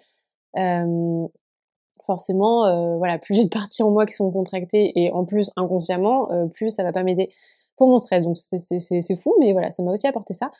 euh, 0.57 1.27
forcément, 2.03 2.65
euh, 2.65 2.97
voilà, 2.97 3.19
plus 3.19 3.35
j'ai 3.35 3.45
de 3.45 3.49
parties 3.49 3.83
en 3.83 3.91
moi 3.91 4.05
qui 4.05 4.13
sont 4.13 4.31
contractées 4.31 4.91
et 4.95 5.11
en 5.11 5.25
plus 5.25 5.51
inconsciemment, 5.55 6.29
plus 6.53 6.69
ça 6.69 6.83
va 6.83 6.91
pas 6.91 7.03
m'aider 7.03 7.29
pour 7.77 7.87
mon 7.87 7.97
stress. 7.97 8.23
Donc 8.23 8.37
c'est 8.37 9.15
fou, 9.15 9.35
mais 9.39 9.53
voilà, 9.53 9.71
ça 9.71 9.83
m'a 9.83 9.91
aussi 9.91 10.07
apporté 10.07 10.33
ça. 10.33 10.51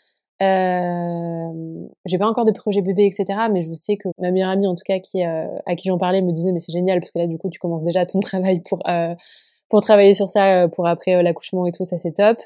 Euh, 0.41 1.87
j'ai 2.05 2.17
pas 2.17 2.27
encore 2.27 2.45
de 2.45 2.51
projet 2.51 2.81
bébé, 2.81 3.05
etc. 3.05 3.47
Mais 3.51 3.61
je 3.61 3.73
sais 3.73 3.97
que 3.97 4.09
ma 4.19 4.31
meilleure 4.31 4.49
amie, 4.49 4.67
en 4.67 4.75
tout 4.75 4.83
cas, 4.85 4.99
qui, 4.99 5.23
à 5.23 5.75
qui 5.77 5.87
j'en 5.87 5.97
parlais, 5.97 6.21
me 6.21 6.31
disait 6.31 6.51
mais 6.51 6.59
c'est 6.59 6.73
génial 6.73 6.99
parce 6.99 7.11
que 7.11 7.19
là, 7.19 7.27
du 7.27 7.37
coup, 7.37 7.49
tu 7.49 7.59
commences 7.59 7.83
déjà 7.83 8.05
ton 8.05 8.19
travail 8.21 8.61
pour 8.61 8.83
pour 9.69 9.81
travailler 9.81 10.13
sur 10.13 10.29
ça, 10.29 10.67
pour 10.67 10.87
après 10.87 11.23
l'accouchement 11.23 11.65
et 11.65 11.71
tout, 11.71 11.85
ça 11.85 11.97
c'est 11.97 12.13
top. 12.13 12.37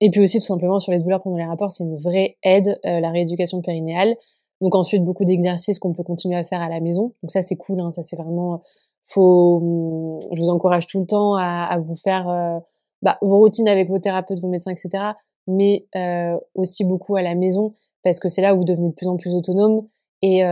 Et 0.00 0.10
puis 0.10 0.20
aussi 0.20 0.38
tout 0.38 0.46
simplement 0.46 0.80
sur 0.80 0.92
les 0.92 1.00
douleurs 1.00 1.22
pendant 1.22 1.36
les 1.36 1.44
rapports, 1.44 1.70
c'est 1.70 1.84
une 1.84 1.96
vraie 1.96 2.36
aide, 2.42 2.78
euh, 2.84 3.00
la 3.00 3.10
rééducation 3.10 3.60
périnéale. 3.62 4.16
Donc 4.60 4.74
ensuite 4.74 5.04
beaucoup 5.04 5.24
d'exercices 5.24 5.78
qu'on 5.78 5.92
peut 5.92 6.02
continuer 6.02 6.36
à 6.36 6.44
faire 6.44 6.60
à 6.60 6.68
la 6.68 6.80
maison. 6.80 7.14
Donc 7.22 7.30
ça 7.30 7.42
c'est 7.42 7.56
cool, 7.56 7.80
hein, 7.80 7.90
ça 7.90 8.02
c'est 8.02 8.16
vraiment 8.16 8.62
faut. 9.02 9.60
Hum, 9.62 10.18
je 10.34 10.40
vous 10.40 10.50
encourage 10.50 10.86
tout 10.86 11.00
le 11.00 11.06
temps 11.06 11.34
à, 11.36 11.64
à 11.70 11.78
vous 11.78 11.96
faire 11.96 12.28
euh, 12.28 12.58
bah, 13.02 13.18
vos 13.22 13.38
routines 13.38 13.68
avec 13.68 13.88
vos 13.88 13.98
thérapeutes, 13.98 14.40
vos 14.40 14.48
médecins, 14.48 14.72
etc. 14.72 15.12
Mais 15.46 15.86
euh, 15.94 16.38
aussi 16.54 16.84
beaucoup 16.84 17.16
à 17.16 17.22
la 17.22 17.34
maison 17.34 17.74
parce 18.02 18.20
que 18.20 18.28
c'est 18.28 18.42
là 18.42 18.54
où 18.54 18.58
vous 18.58 18.64
devenez 18.64 18.90
de 18.90 18.94
plus 18.94 19.08
en 19.08 19.16
plus 19.16 19.34
autonome 19.34 19.86
et 20.22 20.42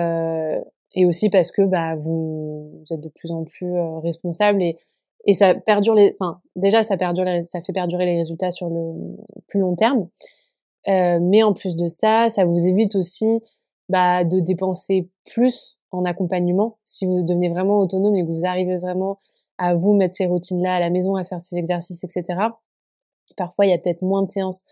et 0.94 1.06
aussi 1.06 1.30
parce 1.30 1.50
que 1.50 1.62
bah 1.62 1.94
vous, 1.96 2.84
êtes 2.90 3.00
de 3.00 3.08
plus 3.08 3.30
en 3.30 3.44
plus 3.44 3.72
responsable 4.02 4.62
et 4.62 4.76
et 5.24 5.34
ça 5.34 5.54
perdure 5.54 5.94
les, 5.94 6.14
enfin 6.18 6.40
déjà 6.56 6.82
ça 6.82 6.96
perdure, 6.96 7.26
ça 7.42 7.62
fait 7.62 7.72
perdurer 7.72 8.06
les 8.06 8.18
résultats 8.18 8.50
sur 8.50 8.68
le 8.68 9.16
plus 9.48 9.60
long 9.60 9.76
terme. 9.76 10.08
Euh, 10.88 11.20
mais 11.20 11.42
en 11.42 11.52
plus 11.52 11.76
de 11.76 11.86
ça, 11.86 12.28
ça 12.28 12.44
vous 12.44 12.66
évite 12.66 12.96
aussi 12.96 13.40
bah, 13.88 14.24
de 14.24 14.40
dépenser 14.40 15.08
plus 15.24 15.78
en 15.92 16.04
accompagnement 16.04 16.78
si 16.84 17.06
vous 17.06 17.22
devenez 17.22 17.48
vraiment 17.48 17.78
autonome 17.78 18.16
et 18.16 18.24
que 18.24 18.30
vous 18.30 18.46
arrivez 18.46 18.78
vraiment 18.78 19.18
à 19.58 19.74
vous 19.74 19.94
mettre 19.94 20.16
ces 20.16 20.26
routines-là 20.26 20.74
à 20.74 20.80
la 20.80 20.90
maison, 20.90 21.14
à 21.14 21.22
faire 21.22 21.40
ces 21.40 21.56
exercices, 21.56 22.02
etc. 22.02 22.48
Parfois, 23.36 23.66
il 23.66 23.70
y 23.70 23.72
a 23.72 23.78
peut-être 23.78 24.02
moins 24.02 24.22
de 24.22 24.28
séances 24.28 24.64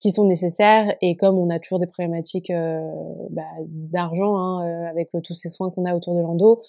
qui 0.00 0.12
sont 0.12 0.26
nécessaires 0.26 0.94
et 1.00 1.16
comme 1.16 1.36
on 1.38 1.50
a 1.50 1.58
toujours 1.58 1.78
des 1.78 1.86
problématiques 1.86 2.50
euh, 2.50 2.80
bah, 3.30 3.42
d'argent 3.66 4.36
hein, 4.36 4.66
euh, 4.66 4.90
avec 4.90 5.10
tous 5.24 5.34
ces 5.34 5.48
soins 5.48 5.70
qu'on 5.70 5.84
a 5.84 5.94
autour 5.94 6.14
de 6.14 6.20
l'endo, 6.20 6.62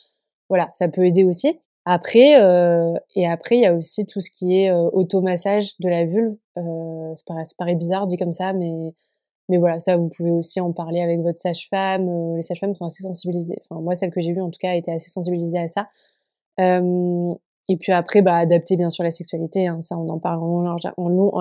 voilà, 0.50 0.70
ça 0.74 0.88
peut 0.88 1.06
aider 1.06 1.24
aussi. 1.24 1.60
Après, 1.86 2.42
euh, 2.42 2.94
et 3.16 3.28
après, 3.28 3.58
il 3.58 3.62
y 3.62 3.66
a 3.66 3.74
aussi 3.74 4.06
tout 4.06 4.22
ce 4.22 4.30
qui 4.30 4.60
est 4.60 4.72
euh, 4.72 4.90
automassage 4.94 5.78
de 5.80 5.90
la 5.90 6.06
vulve. 6.06 6.36
Euh, 6.58 7.16
ça, 7.16 7.24
paraît, 7.26 7.46
ça 7.46 7.56
paraît 7.58 7.76
bizarre 7.76 8.06
dit 8.06 8.18
comme 8.18 8.34
ça, 8.34 8.54
mais 8.54 8.94
mais 9.50 9.58
voilà, 9.58 9.80
ça, 9.80 9.98
vous 9.98 10.10
pouvez 10.10 10.30
aussi 10.30 10.62
en 10.62 10.72
parler 10.72 11.02
avec 11.02 11.22
votre 11.22 11.40
sage-femme. 11.40 12.08
Euh, 12.08 12.36
les 12.36 12.44
sages-femmes 12.44 12.76
sont 12.76 12.86
assez 12.86 13.02
sensibilisées. 13.02 13.58
Enfin, 13.68 13.82
moi, 13.82 13.96
celle 13.96 14.12
que 14.12 14.22
j'ai 14.22 14.32
vue, 14.32 14.42
en 14.42 14.52
tout 14.52 14.60
cas, 14.60 14.76
était 14.76 14.92
assez 14.92 15.10
sensibilisée 15.10 15.58
à 15.58 15.68
ça. 15.68 15.90
Euh, 16.60 17.34
et 17.70 17.78
puis 17.78 17.92
après, 17.92 18.22
bah, 18.22 18.36
adapter 18.36 18.76
bien 18.76 18.90
sûr 18.90 19.04
la 19.04 19.12
sexualité. 19.12 19.68
Hein, 19.68 19.80
ça, 19.80 19.98
on 19.98 20.10
en 20.10 20.20
parle 20.20 20.44
en 20.44 20.62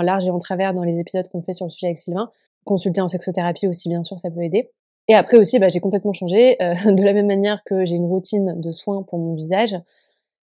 large, 0.02 0.26
et 0.26 0.30
en 0.30 0.38
travers 0.38 0.74
dans 0.74 0.84
les 0.84 1.00
épisodes 1.00 1.26
qu'on 1.28 1.40
fait 1.40 1.54
sur 1.54 1.66
le 1.66 1.70
sujet 1.70 1.86
avec 1.86 1.96
Sylvain. 1.96 2.30
Consulter 2.64 3.00
en 3.00 3.08
sexothérapie 3.08 3.66
aussi, 3.66 3.88
bien 3.88 4.02
sûr, 4.02 4.18
ça 4.18 4.30
peut 4.30 4.42
aider. 4.42 4.70
Et 5.08 5.14
après 5.14 5.38
aussi, 5.38 5.58
bah, 5.58 5.70
j'ai 5.70 5.80
complètement 5.80 6.12
changé. 6.12 6.56
de 6.60 7.02
la 7.02 7.14
même 7.14 7.26
manière 7.26 7.62
que 7.64 7.86
j'ai 7.86 7.96
une 7.96 8.06
routine 8.06 8.60
de 8.60 8.72
soins 8.72 9.02
pour 9.02 9.18
mon 9.18 9.34
visage, 9.34 9.74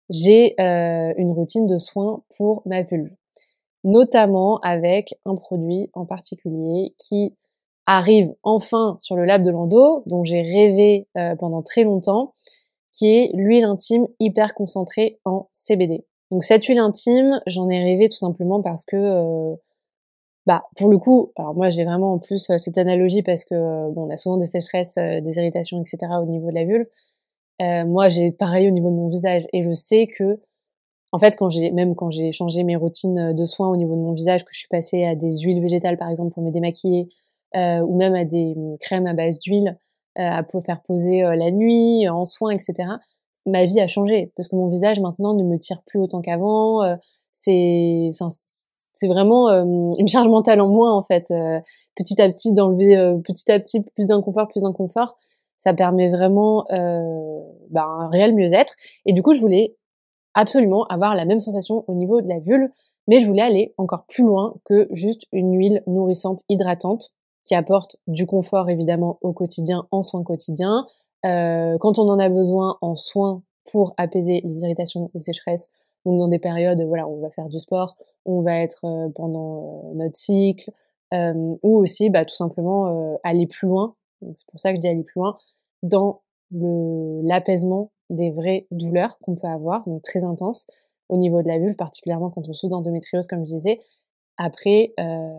j'ai 0.09 0.55
euh, 0.59 1.13
une 1.17 1.31
routine 1.31 1.65
de 1.65 1.79
soins 1.79 2.23
pour 2.35 2.61
ma 2.65 2.81
vulve, 2.81 3.13
notamment 3.85 4.59
avec 4.59 5.15
un 5.25 5.35
produit 5.35 5.89
en 5.93 6.05
particulier 6.05 6.93
qui 6.97 7.35
arrive 7.85 8.33
enfin 8.43 8.97
sur 8.99 9.15
le 9.15 9.25
lab 9.25 9.43
de 9.43 9.51
Lando, 9.51 10.03
dont 10.07 10.23
j'ai 10.23 10.41
rêvé 10.41 11.07
euh, 11.17 11.35
pendant 11.35 11.61
très 11.61 11.83
longtemps, 11.83 12.33
qui 12.99 13.07
est 13.07 13.31
l'huile 13.33 13.63
intime 13.63 14.07
hyper 14.19 14.53
concentrée 14.53 15.19
en 15.23 15.47
CBD. 15.53 16.05
Donc 16.31 16.43
cette 16.43 16.65
huile 16.65 16.79
intime, 16.79 17.41
j'en 17.47 17.69
ai 17.69 17.81
rêvé 17.81 18.09
tout 18.09 18.17
simplement 18.17 18.61
parce 18.61 18.83
que, 18.83 18.97
euh, 18.97 19.55
bah 20.45 20.63
pour 20.75 20.89
le 20.89 20.97
coup, 20.97 21.31
alors 21.37 21.55
moi 21.55 21.69
j'ai 21.69 21.85
vraiment 21.85 22.13
en 22.13 22.19
plus 22.19 22.51
cette 22.57 22.77
analogie 22.77 23.23
parce 23.23 23.45
que 23.45 23.89
bon, 23.91 24.07
on 24.07 24.09
a 24.09 24.17
souvent 24.17 24.37
des 24.37 24.45
sécheresses, 24.45 24.95
des 24.95 25.37
irritations, 25.37 25.79
etc. 25.79 26.11
au 26.21 26.25
niveau 26.25 26.49
de 26.49 26.55
la 26.55 26.65
vulve. 26.65 26.87
Euh, 27.61 27.85
moi, 27.85 28.09
j'ai 28.09 28.31
pareil 28.31 28.67
au 28.67 28.71
niveau 28.71 28.89
de 28.89 28.95
mon 28.95 29.07
visage 29.07 29.45
et 29.53 29.61
je 29.61 29.73
sais 29.73 30.07
que, 30.07 30.39
en 31.11 31.17
fait, 31.17 31.35
quand 31.35 31.49
j'ai 31.49 31.71
même 31.71 31.95
quand 31.95 32.09
j'ai 32.09 32.31
changé 32.31 32.63
mes 32.63 32.75
routines 32.75 33.33
de 33.33 33.45
soins 33.45 33.69
au 33.69 33.75
niveau 33.77 33.95
de 33.95 34.01
mon 34.01 34.13
visage, 34.13 34.43
que 34.43 34.51
je 34.53 34.59
suis 34.59 34.67
passée 34.69 35.05
à 35.05 35.15
des 35.15 35.39
huiles 35.39 35.61
végétales 35.61 35.97
par 35.97 36.09
exemple 36.09 36.33
pour 36.33 36.43
me 36.43 36.51
démaquiller, 36.51 37.09
euh, 37.55 37.79
ou 37.81 37.97
même 37.97 38.15
à 38.15 38.25
des 38.25 38.53
hum, 38.55 38.77
crèmes 38.79 39.07
à 39.07 39.13
base 39.13 39.39
d'huile 39.39 39.69
euh, 39.69 39.88
à 40.19 40.43
faire 40.65 40.81
poser 40.81 41.23
euh, 41.23 41.35
la 41.35 41.51
nuit, 41.51 42.07
en 42.09 42.25
soins, 42.25 42.51
etc. 42.51 42.73
Ma 43.45 43.65
vie 43.65 43.79
a 43.79 43.87
changé 43.87 44.31
parce 44.35 44.47
que 44.47 44.55
mon 44.55 44.67
visage 44.67 44.99
maintenant 44.99 45.33
ne 45.33 45.43
me 45.43 45.57
tire 45.57 45.81
plus 45.85 45.99
autant 45.99 46.21
qu'avant. 46.21 46.83
Euh, 46.83 46.95
c'est, 47.31 48.09
enfin, 48.11 48.27
c'est 48.93 49.07
vraiment 49.07 49.49
une 49.97 50.07
charge 50.09 50.27
mentale 50.27 50.59
en 50.59 50.67
moins 50.67 50.93
en 50.93 51.01
fait. 51.01 51.31
petit 51.95 52.21
à 52.21 52.29
petit 52.29 52.51
d'enlever, 52.51 52.97
petit 53.23 53.49
à 53.49 53.57
petit 53.57 53.81
plus 53.81 54.07
d'inconfort, 54.07 54.49
plus 54.49 54.63
d'inconfort 54.63 55.15
ça 55.59 55.73
permet 55.73 56.09
vraiment 56.09 56.65
euh, 56.71 57.41
bah, 57.69 57.83
un 57.83 58.09
réel 58.09 58.33
mieux-être. 58.33 58.73
Et 59.05 59.13
du 59.13 59.21
coup, 59.21 59.33
je 59.33 59.41
voulais 59.41 59.75
absolument 60.33 60.85
avoir 60.85 61.13
la 61.13 61.25
même 61.25 61.41
sensation 61.41 61.83
au 61.87 61.93
niveau 61.93 62.21
de 62.21 62.27
la 62.27 62.39
vulve, 62.39 62.69
mais 63.07 63.19
je 63.19 63.27
voulais 63.27 63.41
aller 63.41 63.73
encore 63.77 64.05
plus 64.07 64.23
loin 64.23 64.55
que 64.63 64.87
juste 64.91 65.27
une 65.31 65.55
huile 65.55 65.83
nourrissante, 65.85 66.43
hydratante, 66.49 67.11
qui 67.49 67.55
apporte 67.55 67.97
du 68.05 68.27
confort 68.27 68.69
évidemment 68.69 69.17
au 69.21 69.33
quotidien, 69.33 69.87
en 69.89 70.03
soins 70.03 70.23
quotidiens, 70.23 70.85
euh, 71.25 71.79
quand 71.79 71.97
on 71.97 72.07
en 72.07 72.19
a 72.19 72.29
besoin 72.29 72.77
en 72.81 72.93
soins 72.93 73.41
pour 73.71 73.95
apaiser 73.97 74.41
les 74.43 74.59
irritations, 74.59 75.09
les 75.15 75.19
sécheresses, 75.19 75.71
donc 76.05 76.19
dans 76.19 76.27
des 76.27 76.37
périodes, 76.37 76.79
voilà, 76.83 77.07
on 77.07 77.19
va 77.19 77.31
faire 77.31 77.49
du 77.49 77.59
sport, 77.59 77.95
on 78.25 78.41
va 78.41 78.59
être 78.59 78.85
euh, 78.85 79.09
pendant 79.15 79.81
euh, 79.87 79.95
notre 79.95 80.15
cycle, 80.15 80.69
euh, 81.15 81.55
ou 81.63 81.79
aussi, 81.79 82.11
bah, 82.11 82.23
tout 82.23 82.35
simplement 82.35 83.17
aller 83.23 83.47
plus 83.47 83.67
loin 83.67 83.95
c'est 84.35 84.45
pour 84.47 84.59
ça 84.59 84.69
que 84.69 84.75
je 84.75 84.81
dis 84.81 84.87
aller 84.87 85.03
plus 85.03 85.17
loin 85.17 85.37
dans 85.81 86.21
l'apaisement 86.51 87.91
des 88.11 88.29
vraies 88.29 88.67
douleurs 88.69 89.17
qu'on 89.19 89.35
peut 89.35 89.47
avoir, 89.47 89.87
donc 89.87 90.03
très 90.03 90.23
intenses 90.23 90.67
au 91.07 91.17
niveau 91.17 91.41
de 91.41 91.47
la 91.47 91.57
vulve, 91.57 91.75
particulièrement 91.75 92.29
quand 92.29 92.47
on 92.47 92.53
souffre 92.53 92.69
d'endométriose, 92.69 93.25
comme 93.25 93.39
je 93.39 93.55
disais, 93.55 93.81
après, 94.39 94.93
euh, 94.99 95.29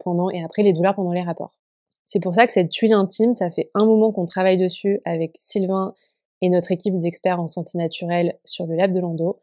pendant 0.00 0.30
et 0.30 0.42
après 0.42 0.62
les 0.62 0.72
douleurs 0.72 0.96
pendant 0.96 1.12
les 1.12 1.22
rapports. 1.22 1.60
C'est 2.04 2.20
pour 2.20 2.34
ça 2.34 2.46
que 2.46 2.52
cette 2.52 2.74
huile 2.74 2.92
intime, 2.92 3.32
ça 3.32 3.50
fait 3.50 3.70
un 3.74 3.86
moment 3.86 4.10
qu'on 4.10 4.26
travaille 4.26 4.58
dessus 4.58 5.00
avec 5.04 5.32
Sylvain 5.36 5.94
et 6.40 6.48
notre 6.48 6.72
équipe 6.72 6.98
d'experts 6.98 7.40
en 7.40 7.46
santé 7.46 7.78
naturelle 7.78 8.38
sur 8.44 8.66
le 8.66 8.74
lab 8.74 8.92
de 8.92 9.00
Lando. 9.00 9.40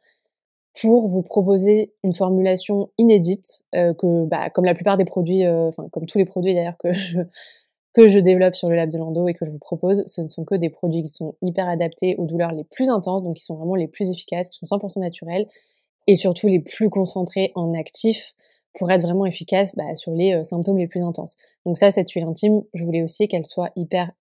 pour 0.80 1.06
vous 1.06 1.22
proposer 1.22 1.94
une 2.04 2.13
formulation 2.13 2.91
inédite 2.98 3.65
que, 3.74 4.26
bah, 4.26 4.50
comme 4.50 4.63
la 4.65 4.74
plupart 4.74 4.96
des 4.96 5.06
produits, 5.06 5.46
enfin 5.48 5.89
comme 5.91 6.06
tous 6.06 6.17
les 6.17 6.26
produits 6.26 6.54
d'ailleurs 6.54 6.78
que 6.78 6.94
je 6.94 7.20
que 7.94 8.08
je 8.08 8.20
développe 8.20 8.56
sur 8.56 8.70
le 8.70 8.76
lab 8.76 8.89
de 8.89 8.98
Lando 8.98 9.28
et 9.28 9.34
que 9.34 9.46
je 9.46 9.52
vous 9.52 9.60
propose, 9.60 10.04
ce 10.08 10.22
ne 10.22 10.30
sont 10.30 10.46
que 10.46 10.56
des 10.56 10.70
produits 10.70 11.04
qui 11.04 11.10
sont 11.10 11.36
hyper 11.41 11.67
adaptés 11.67 12.15
aux 12.17 12.26
douleurs 12.26 12.54
les 12.54 12.63
plus 12.63 12.89
intenses, 12.89 13.24
donc 13.24 13.36
qui 13.38 13.44
sont 13.44 13.56
vraiment 13.56 13.76
les 13.76 13.88
plus 13.88 14.12
efficaces, 14.12 14.50
qui 14.50 14.65
sont 14.65 14.78
100% 14.78 15.00
naturels 15.00 15.48
et 16.08 16.15
surtout 16.15 16.48
les 16.48 16.60
plus 16.60 16.89
concentrés 16.89 17.52
en 17.56 17.74
actifs 17.74 18.34
pour 18.73 18.91
être 18.91 19.01
vraiment 19.01 19.25
efficaces 19.25 19.75
bah, 19.75 19.95
sur 19.95 20.12
les 20.13 20.34
euh, 20.34 20.43
symptômes 20.43 20.77
les 20.77 20.88
plus 20.88 21.01
intenses. 21.01 21.38
Donc 21.65 21.77
ça, 21.77 21.91
cette 21.91 22.10
huile 22.12 22.25
intime, 22.25 22.62
je 22.73 22.84
voulais 22.84 23.03
aussi 23.03 23.27
qu'elle 23.27 23.45
soit 23.45 23.71
hyper 23.75 24.12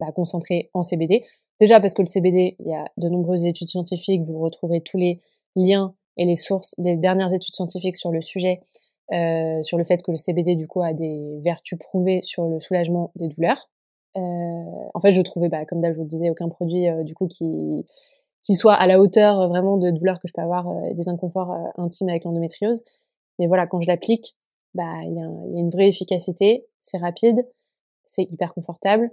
bah, 0.00 0.12
concentrée 0.12 0.70
en 0.74 0.82
CBD. 0.82 1.24
Déjà 1.60 1.80
parce 1.80 1.94
que 1.94 2.02
le 2.02 2.06
CBD, 2.06 2.56
il 2.60 2.68
y 2.68 2.74
a 2.74 2.84
de 2.96 3.08
nombreuses 3.08 3.46
études 3.46 3.68
scientifiques, 3.68 4.22
vous 4.22 4.38
retrouverez 4.38 4.80
tous 4.80 4.96
les 4.96 5.20
liens 5.56 5.94
et 6.16 6.24
les 6.24 6.36
sources 6.36 6.74
des 6.78 6.96
dernières 6.96 7.32
études 7.32 7.54
scientifiques 7.54 7.96
sur 7.96 8.12
le 8.12 8.20
sujet 8.20 8.60
euh, 9.12 9.62
sur 9.62 9.78
le 9.78 9.84
fait 9.84 10.02
que 10.02 10.10
le 10.10 10.18
CBD 10.18 10.54
du 10.54 10.66
coup 10.66 10.82
a 10.82 10.92
des 10.92 11.40
vertus 11.42 11.78
prouvées 11.78 12.20
sur 12.22 12.46
le 12.46 12.60
soulagement 12.60 13.10
des 13.16 13.28
douleurs. 13.28 13.70
Euh, 14.16 14.20
en 14.94 15.00
fait, 15.00 15.12
je 15.12 15.22
trouvais, 15.22 15.48
bah, 15.48 15.64
comme 15.64 15.80
d'hab, 15.80 15.92
je 15.92 15.96
vous 15.96 16.04
le 16.04 16.08
disais, 16.08 16.30
aucun 16.30 16.48
produit 16.48 16.88
euh, 16.88 17.02
du 17.04 17.14
coup 17.14 17.26
qui 17.26 17.86
qui 18.44 18.54
soit 18.54 18.74
à 18.74 18.86
la 18.86 19.00
hauteur 19.00 19.40
euh, 19.40 19.48
vraiment 19.48 19.76
de 19.76 19.90
douleurs 19.90 20.18
que 20.20 20.28
je 20.28 20.32
peux 20.34 20.42
avoir, 20.42 20.66
des 20.94 21.08
inconforts 21.08 21.54
intimes 21.76 22.08
avec 22.08 22.24
l'endométriose. 22.24 22.82
Mais 23.38 23.46
voilà, 23.46 23.66
quand 23.66 23.80
je 23.80 23.86
l'applique, 23.86 24.36
bah 24.74 25.02
il 25.02 25.14
y, 25.14 25.20
a 25.20 25.60
une 25.60 25.70
vraie 25.70 25.88
efficacité, 25.88 26.66
c'est 26.80 26.98
rapide, 26.98 27.48
c'est 28.04 28.30
hyper 28.30 28.54
confortable 28.54 29.10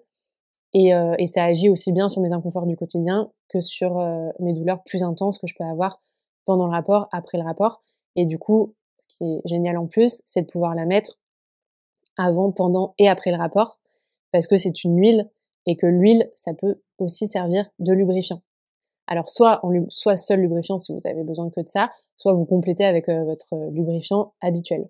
et, 0.73 0.91
et, 1.17 1.27
ça 1.27 1.45
agit 1.45 1.69
aussi 1.69 1.93
bien 1.93 2.09
sur 2.09 2.21
mes 2.21 2.33
inconforts 2.33 2.65
du 2.65 2.75
quotidien 2.75 3.31
que 3.49 3.61
sur 3.61 3.97
mes 4.39 4.53
douleurs 4.53 4.83
plus 4.83 5.03
intenses 5.03 5.37
que 5.37 5.47
je 5.47 5.55
peux 5.57 5.63
avoir 5.63 6.01
pendant 6.45 6.65
le 6.65 6.71
rapport, 6.71 7.07
après 7.11 7.37
le 7.37 7.43
rapport. 7.43 7.81
Et 8.15 8.25
du 8.25 8.37
coup, 8.37 8.75
ce 8.97 9.07
qui 9.07 9.23
est 9.23 9.41
génial 9.45 9.77
en 9.77 9.87
plus, 9.87 10.21
c'est 10.25 10.43
de 10.43 10.47
pouvoir 10.47 10.75
la 10.75 10.85
mettre 10.85 11.19
avant, 12.17 12.51
pendant 12.51 12.93
et 12.97 13.09
après 13.09 13.31
le 13.31 13.37
rapport, 13.37 13.79
parce 14.31 14.47
que 14.47 14.57
c'est 14.57 14.83
une 14.83 14.97
huile 14.97 15.29
et 15.65 15.75
que 15.75 15.87
l'huile, 15.87 16.31
ça 16.35 16.53
peut 16.53 16.81
aussi 16.97 17.27
servir 17.27 17.69
de 17.79 17.93
lubrifiant. 17.93 18.41
Alors 19.07 19.29
soit 19.29 19.59
en, 19.63 19.71
soit 19.89 20.15
seul 20.15 20.41
lubrifiant 20.41 20.77
si 20.77 20.93
vous 20.93 21.07
avez 21.07 21.23
besoin 21.23 21.49
que 21.49 21.61
de 21.61 21.67
ça, 21.67 21.91
soit 22.15 22.33
vous 22.33 22.45
complétez 22.45 22.85
avec 22.85 23.09
euh, 23.09 23.23
votre 23.23 23.55
lubrifiant 23.71 24.33
habituel. 24.41 24.87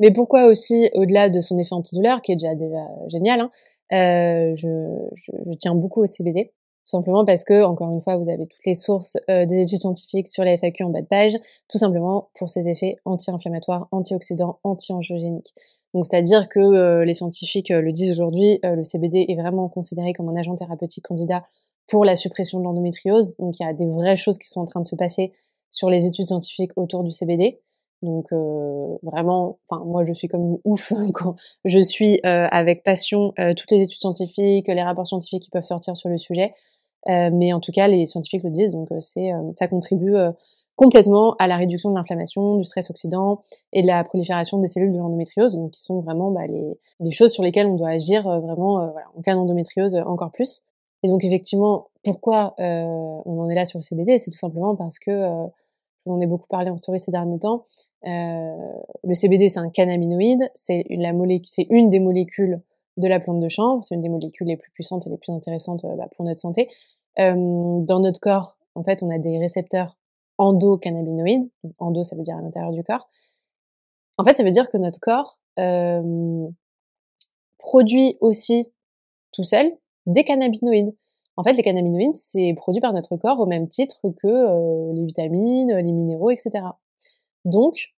Mais 0.00 0.10
pourquoi 0.10 0.46
aussi, 0.46 0.90
au-delà 0.94 1.30
de 1.30 1.40
son 1.40 1.56
effet 1.58 1.72
antidouleur, 1.72 2.20
qui 2.20 2.32
est 2.32 2.36
déjà 2.36 2.54
déjà 2.54 2.86
génial, 3.08 3.40
hein, 3.40 3.50
euh, 3.92 4.54
je, 4.56 5.54
tiens 5.58 5.74
beaucoup 5.74 6.02
au 6.02 6.06
CBD 6.06 6.52
simplement 6.84 7.24
parce 7.24 7.44
que, 7.44 7.64
encore 7.64 7.90
une 7.90 8.00
fois, 8.00 8.16
vous 8.16 8.28
avez 8.28 8.46
toutes 8.46 8.64
les 8.66 8.74
sources 8.74 9.16
euh, 9.30 9.46
des 9.46 9.60
études 9.60 9.78
scientifiques 9.78 10.28
sur 10.28 10.44
la 10.44 10.56
FAQ 10.56 10.84
en 10.84 10.90
bas 10.90 11.00
de 11.00 11.06
page, 11.06 11.32
tout 11.68 11.78
simplement 11.78 12.28
pour 12.34 12.50
ses 12.50 12.68
effets 12.68 12.96
anti-inflammatoires, 13.04 13.88
antioxydants, 13.90 14.58
anti-angiogéniques. 14.64 15.54
Donc, 15.94 16.04
c'est-à-dire 16.04 16.48
que 16.48 16.60
euh, 16.60 17.04
les 17.04 17.14
scientifiques 17.14 17.70
euh, 17.70 17.80
le 17.80 17.92
disent 17.92 18.10
aujourd'hui, 18.10 18.58
le 18.62 18.82
CBD 18.82 19.26
est 19.28 19.36
vraiment 19.36 19.68
considéré 19.68 20.12
comme 20.12 20.28
un 20.28 20.36
agent 20.36 20.54
thérapeutique 20.56 21.04
candidat 21.04 21.44
pour 21.88 22.04
la 22.04 22.16
suppression 22.16 22.58
de 22.58 22.64
l'endométriose. 22.64 23.36
Donc, 23.38 23.58
il 23.58 23.62
y 23.62 23.66
a 23.66 23.72
des 23.72 23.86
vraies 23.86 24.16
choses 24.16 24.38
qui 24.38 24.48
sont 24.48 24.60
en 24.60 24.64
train 24.64 24.80
de 24.80 24.86
se 24.86 24.96
passer 24.96 25.32
sur 25.70 25.90
les 25.90 26.06
études 26.06 26.26
scientifiques 26.26 26.72
autour 26.76 27.02
du 27.02 27.10
CBD. 27.10 27.60
Donc 28.02 28.26
vraiment, 29.02 29.58
enfin 29.66 29.82
moi 29.82 30.04
je 30.04 30.12
suis 30.12 30.28
comme 30.28 30.42
une 30.42 30.58
ouf 30.64 30.92
quand 31.14 31.36
je 31.64 31.80
suis 31.80 32.20
avec 32.22 32.82
passion 32.82 33.32
toutes 33.56 33.70
les 33.70 33.80
études 33.80 34.00
scientifiques, 34.00 34.68
les 34.68 34.82
rapports 34.82 35.06
scientifiques 35.06 35.44
qui 35.44 35.50
peuvent 35.50 35.64
sortir 35.64 35.96
sur 35.96 36.10
le 36.10 36.18
sujet. 36.18 36.52
Euh, 37.08 37.30
mais 37.32 37.52
en 37.52 37.60
tout 37.60 37.72
cas, 37.72 37.88
les 37.88 38.06
scientifiques 38.06 38.42
le 38.44 38.50
disent, 38.50 38.72
donc 38.72 38.90
euh, 38.90 38.96
c'est 38.98 39.32
euh, 39.32 39.52
ça 39.56 39.68
contribue 39.68 40.16
complètement 40.76 41.34
à 41.38 41.46
la 41.46 41.56
réduction 41.56 41.90
de 41.90 41.94
l'inflammation, 41.94 42.56
du 42.56 42.64
stress 42.64 42.90
oxydant 42.90 43.42
et 43.72 43.82
de 43.82 43.86
la 43.86 44.02
prolifération 44.02 44.58
des 44.58 44.66
cellules 44.66 44.92
de 44.92 44.98
l'endométriose, 44.98 45.56
donc 45.56 45.72
qui 45.72 45.82
sont 45.82 46.00
vraiment 46.00 46.30
bah, 46.30 46.46
les, 46.48 46.78
les, 47.00 47.10
choses 47.12 47.32
sur 47.32 47.42
lesquelles 47.44 47.66
on 47.66 47.76
doit 47.76 47.90
agir 47.90 48.22
vraiment 48.22 48.90
voilà, 48.90 49.06
en 49.16 49.22
cas 49.22 49.34
d'endométriose 49.34 49.94
encore 50.06 50.32
plus. 50.32 50.62
Et 51.04 51.08
donc 51.08 51.22
effectivement, 51.22 51.90
pourquoi 52.02 52.54
on 52.58 53.38
en 53.38 53.48
est 53.48 53.54
là 53.54 53.66
sur 53.66 53.78
le 53.78 53.82
CBD 53.82 54.18
C'est 54.18 54.32
tout 54.32 54.38
simplement 54.38 54.74
parce 54.74 54.98
que 54.98 55.48
on 56.06 56.14
en 56.14 56.20
ai 56.20 56.26
beaucoup 56.26 56.46
parlé 56.48 56.70
en 56.70 56.76
story 56.76 56.98
ces 56.98 57.10
derniers 57.10 57.38
temps. 57.38 57.64
Euh, 58.06 58.72
le 59.02 59.14
CBD, 59.14 59.48
c'est 59.48 59.60
un 59.60 59.70
cannabinoïde, 59.70 60.50
c'est 60.54 60.84
une, 60.90 61.88
des 61.88 62.00
molécules 62.00 62.60
de 62.96 63.08
la 63.08 63.18
plante 63.18 63.40
de 63.40 63.48
chanvre, 63.48 63.82
c'est 63.82 63.94
une 63.94 64.02
des 64.02 64.08
molécules 64.08 64.46
les 64.46 64.56
plus 64.56 64.70
puissantes 64.72 65.06
et 65.06 65.10
les 65.10 65.16
plus 65.16 65.32
intéressantes 65.32 65.84
bah, 65.96 66.08
pour 66.14 66.24
notre 66.24 66.40
santé. 66.40 66.68
Euh, 67.18 67.34
dans 67.80 68.00
notre 68.00 68.20
corps, 68.20 68.56
en 68.74 68.82
fait, 68.82 69.02
on 69.02 69.10
a 69.10 69.18
des 69.18 69.38
récepteurs 69.38 69.96
endocannabinoïdes. 70.38 71.50
Endo, 71.78 72.04
ça 72.04 72.16
veut 72.16 72.22
dire 72.22 72.36
à 72.36 72.42
l'intérieur 72.42 72.72
du 72.72 72.82
corps. 72.84 73.08
En 74.18 74.24
fait, 74.24 74.34
ça 74.34 74.42
veut 74.42 74.50
dire 74.50 74.70
que 74.70 74.76
notre 74.76 75.00
corps 75.00 75.38
euh, 75.58 76.46
produit 77.58 78.18
aussi 78.20 78.70
tout 79.32 79.42
seul 79.42 79.72
des 80.06 80.24
cannabinoïdes. 80.24 80.94
En 81.36 81.42
fait, 81.42 81.52
les 81.52 81.62
cannabinoïdes, 81.62 82.14
c'est 82.14 82.54
produit 82.56 82.80
par 82.80 82.92
notre 82.92 83.16
corps 83.16 83.40
au 83.40 83.46
même 83.46 83.68
titre 83.68 84.00
que 84.10 84.26
euh, 84.26 84.92
les 84.92 85.06
vitamines, 85.06 85.72
les 85.76 85.92
minéraux, 85.92 86.30
etc. 86.30 86.64
Donc, 87.44 87.94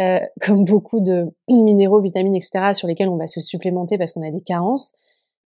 euh, 0.00 0.20
comme 0.40 0.64
beaucoup 0.64 1.00
de 1.00 1.26
minéraux, 1.48 2.00
vitamines, 2.00 2.34
etc., 2.34 2.72
sur 2.74 2.88
lesquels 2.88 3.08
on 3.08 3.16
va 3.16 3.26
se 3.26 3.40
supplémenter 3.40 3.98
parce 3.98 4.12
qu'on 4.12 4.26
a 4.26 4.30
des 4.30 4.40
carences, 4.40 4.94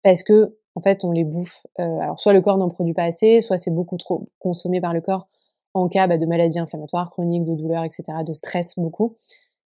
parce 0.03 0.23
que 0.23 0.57
en 0.75 0.81
fait, 0.81 1.05
on 1.05 1.13
les 1.13 1.25
bouffe. 1.25 1.67
Euh, 1.81 1.99
alors, 1.99 2.19
soit 2.19 2.33
le 2.33 2.41
corps 2.41 2.57
n'en 2.57 2.71
produit 2.71 2.95
pas 2.95 3.05
assez, 3.05 3.41
soit 3.41 3.59
c'est 3.59 3.71
beaucoup 3.71 3.99
trop 3.99 4.29
consommé 4.39 4.81
par 4.81 4.95
le 4.95 5.01
corps 5.01 5.29
en 5.75 5.89
cas 5.89 6.07
bah, 6.07 6.19
de 6.19 6.27
maladies 6.27 6.59
inflammatoires 6.59 7.11
chroniques, 7.11 7.45
de 7.45 7.55
douleurs, 7.55 7.85
etc., 7.85 8.05
de 8.27 8.33
stress 8.33 8.79
beaucoup. 8.79 9.17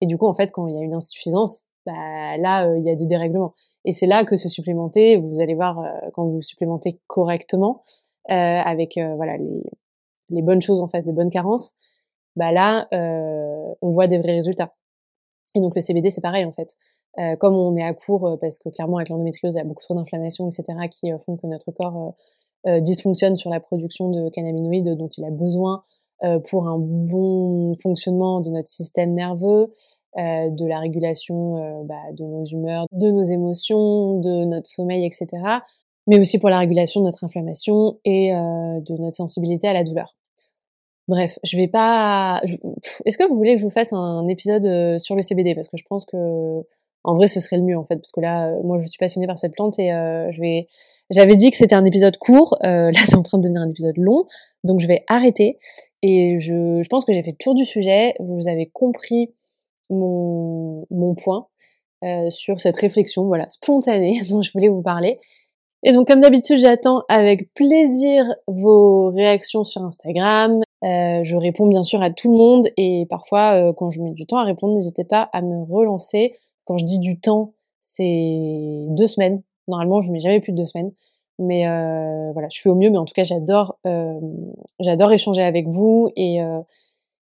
Et 0.01 0.07
du 0.07 0.17
coup, 0.17 0.25
en 0.25 0.33
fait, 0.33 0.51
quand 0.51 0.67
il 0.67 0.75
y 0.75 0.77
a 0.77 0.81
une 0.81 0.93
insuffisance, 0.93 1.67
bah, 1.85 2.37
là, 2.37 2.67
euh, 2.67 2.77
il 2.77 2.85
y 2.85 2.89
a 2.89 2.95
des 2.95 3.05
dérèglements. 3.05 3.53
Et 3.85 3.91
c'est 3.91 4.07
là 4.07 4.25
que 4.25 4.35
se 4.37 4.49
supplémenter, 4.49 5.17
vous 5.17 5.41
allez 5.41 5.53
voir 5.53 5.79
euh, 5.79 6.09
quand 6.13 6.25
vous 6.25 6.41
supplémentez 6.41 6.99
correctement, 7.07 7.83
avec 8.27 8.97
voilà 9.17 9.37
les, 9.37 9.61
les, 10.29 10.41
bonnes 10.41 10.61
choses 10.61 10.81
en 10.81 10.87
face 10.87 11.03
des 11.03 11.11
bonnes 11.11 11.29
carences, 11.29 11.75
bah 12.35 12.51
là, 12.51 12.87
on 12.91 13.89
voit 13.89 14.07
des 14.07 14.17
vrais 14.17 14.33
résultats. 14.33 14.73
Et 15.53 15.61
donc 15.61 15.75
le 15.75 15.81
CBD, 15.81 16.09
c'est 16.09 16.21
pareil 16.21 16.43
en 16.43 16.51
fait. 16.51 16.75
Euh, 17.19 17.35
comme 17.37 17.53
on 17.53 17.75
est 17.77 17.83
à 17.83 17.93
court, 17.93 18.27
euh, 18.27 18.37
parce 18.37 18.59
que 18.59 18.69
clairement 18.69 18.97
avec 18.97 19.09
l'endométriose, 19.09 19.55
il 19.55 19.57
y 19.57 19.61
a 19.61 19.63
beaucoup 19.63 19.83
trop 19.83 19.95
d'inflammation, 19.95 20.47
etc., 20.47 20.65
qui 20.91 21.13
euh, 21.13 21.17
font 21.19 21.37
que 21.37 21.47
notre 21.47 21.71
corps 21.71 22.13
dysfonctionne 22.81 23.35
sur 23.35 23.51
la 23.51 23.59
production 23.59 24.09
de 24.09 24.27
cannabinoïdes 24.31 24.97
dont 24.97 25.07
il 25.15 25.23
a 25.23 25.29
besoin 25.29 25.83
pour 26.49 26.67
un 26.67 26.79
bon 26.79 27.75
fonctionnement 27.75 28.41
de 28.41 28.49
notre 28.49 28.67
système 28.67 29.11
nerveux, 29.11 29.71
de 30.15 30.65
la 30.65 30.79
régulation 30.79 31.83
bah, 31.85 31.95
de 32.13 32.23
nos 32.23 32.45
humeurs, 32.45 32.85
de 32.91 33.11
nos 33.11 33.23
émotions, 33.23 34.19
de 34.19 34.45
notre 34.45 34.67
sommeil, 34.67 35.05
etc., 35.05 35.27
mais 36.07 36.19
aussi 36.19 36.39
pour 36.39 36.49
la 36.49 36.59
régulation 36.59 37.01
de 37.01 37.05
notre 37.05 37.23
inflammation 37.23 37.97
et 38.05 38.31
de 38.31 39.01
notre 39.01 39.15
sensibilité 39.15 39.67
à 39.67 39.73
la 39.73 39.83
douleur. 39.83 40.15
Bref, 41.07 41.37
je 41.43 41.57
vais 41.57 41.67
pas. 41.67 42.41
Est-ce 43.05 43.17
que 43.17 43.27
vous 43.27 43.35
voulez 43.35 43.53
que 43.53 43.59
je 43.59 43.65
vous 43.65 43.71
fasse 43.71 43.91
un 43.91 44.27
épisode 44.27 44.99
sur 44.99 45.15
le 45.15 45.21
CBD 45.21 45.55
parce 45.55 45.67
que 45.67 45.77
je 45.77 45.83
pense 45.87 46.05
que 46.05 46.63
en 47.05 47.13
vrai 47.13 47.27
ce 47.27 47.39
serait 47.39 47.57
le 47.57 47.63
mieux 47.63 47.77
en 47.77 47.83
fait 47.83 47.95
parce 47.95 48.11
que 48.11 48.19
là 48.19 48.47
euh, 48.47 48.61
moi 48.63 48.77
je 48.79 48.87
suis 48.87 48.97
passionnée 48.97 49.27
par 49.27 49.37
cette 49.37 49.53
plante 49.53 49.77
et 49.79 49.93
euh, 49.93 50.29
je 50.31 50.41
vais 50.41 50.67
j'avais 51.11 51.35
dit 51.35 51.51
que 51.51 51.57
c'était 51.57 51.75
un 51.75 51.85
épisode 51.85 52.17
court 52.17 52.57
euh, 52.63 52.91
là 52.93 52.99
c'est 53.05 53.15
en 53.15 53.23
train 53.23 53.37
de 53.37 53.43
devenir 53.43 53.61
un 53.61 53.69
épisode 53.69 53.95
long 53.97 54.25
donc 54.63 54.79
je 54.79 54.87
vais 54.87 55.03
arrêter 55.07 55.57
et 56.01 56.39
je, 56.39 56.81
je 56.83 56.89
pense 56.89 57.05
que 57.05 57.13
j'ai 57.13 57.23
fait 57.23 57.31
le 57.31 57.37
tour 57.37 57.55
du 57.55 57.63
sujet 57.63 58.15
vous 58.19 58.47
avez 58.47 58.69
compris 58.73 59.33
mon 59.89 61.15
point 61.15 61.47
sur 62.29 62.59
cette 62.59 62.77
réflexion 62.77 63.25
voilà 63.25 63.47
spontanée 63.49 64.19
dont 64.29 64.41
je 64.41 64.51
voulais 64.51 64.67
vous 64.67 64.81
parler 64.81 65.19
et 65.83 65.91
donc 65.91 66.07
comme 66.07 66.21
d'habitude 66.21 66.57
j'attends 66.57 67.03
avec 67.09 67.53
plaisir 67.53 68.25
vos 68.47 69.09
réactions 69.09 69.63
sur 69.63 69.81
Instagram 69.83 70.61
je 70.83 71.35
réponds 71.35 71.67
bien 71.67 71.83
sûr 71.83 72.01
à 72.03 72.11
tout 72.11 72.31
le 72.31 72.37
monde 72.37 72.67
et 72.77 73.07
parfois 73.09 73.73
quand 73.73 73.89
je 73.89 74.01
mets 74.01 74.11
du 74.11 74.25
temps 74.25 74.37
à 74.37 74.43
répondre 74.43 74.73
n'hésitez 74.73 75.03
pas 75.03 75.29
à 75.33 75.41
me 75.41 75.63
relancer 75.63 76.35
quand 76.65 76.77
je 76.77 76.85
dis 76.85 76.99
du 76.99 77.19
temps, 77.19 77.53
c'est 77.81 78.85
deux 78.89 79.07
semaines. 79.07 79.41
Normalement, 79.67 80.01
je 80.01 80.11
mets 80.11 80.19
jamais 80.19 80.41
plus 80.41 80.51
de 80.51 80.57
deux 80.57 80.65
semaines. 80.65 80.91
Mais 81.37 81.67
euh, 81.67 82.31
voilà, 82.33 82.49
je 82.51 82.59
fais 82.59 82.69
au 82.69 82.75
mieux. 82.75 82.89
Mais 82.89 82.97
en 82.97 83.05
tout 83.05 83.13
cas, 83.13 83.23
j'adore, 83.23 83.77
euh, 83.85 84.19
j'adore 84.79 85.11
échanger 85.13 85.43
avec 85.43 85.67
vous 85.67 86.09
et 86.15 86.41
euh, 86.41 86.59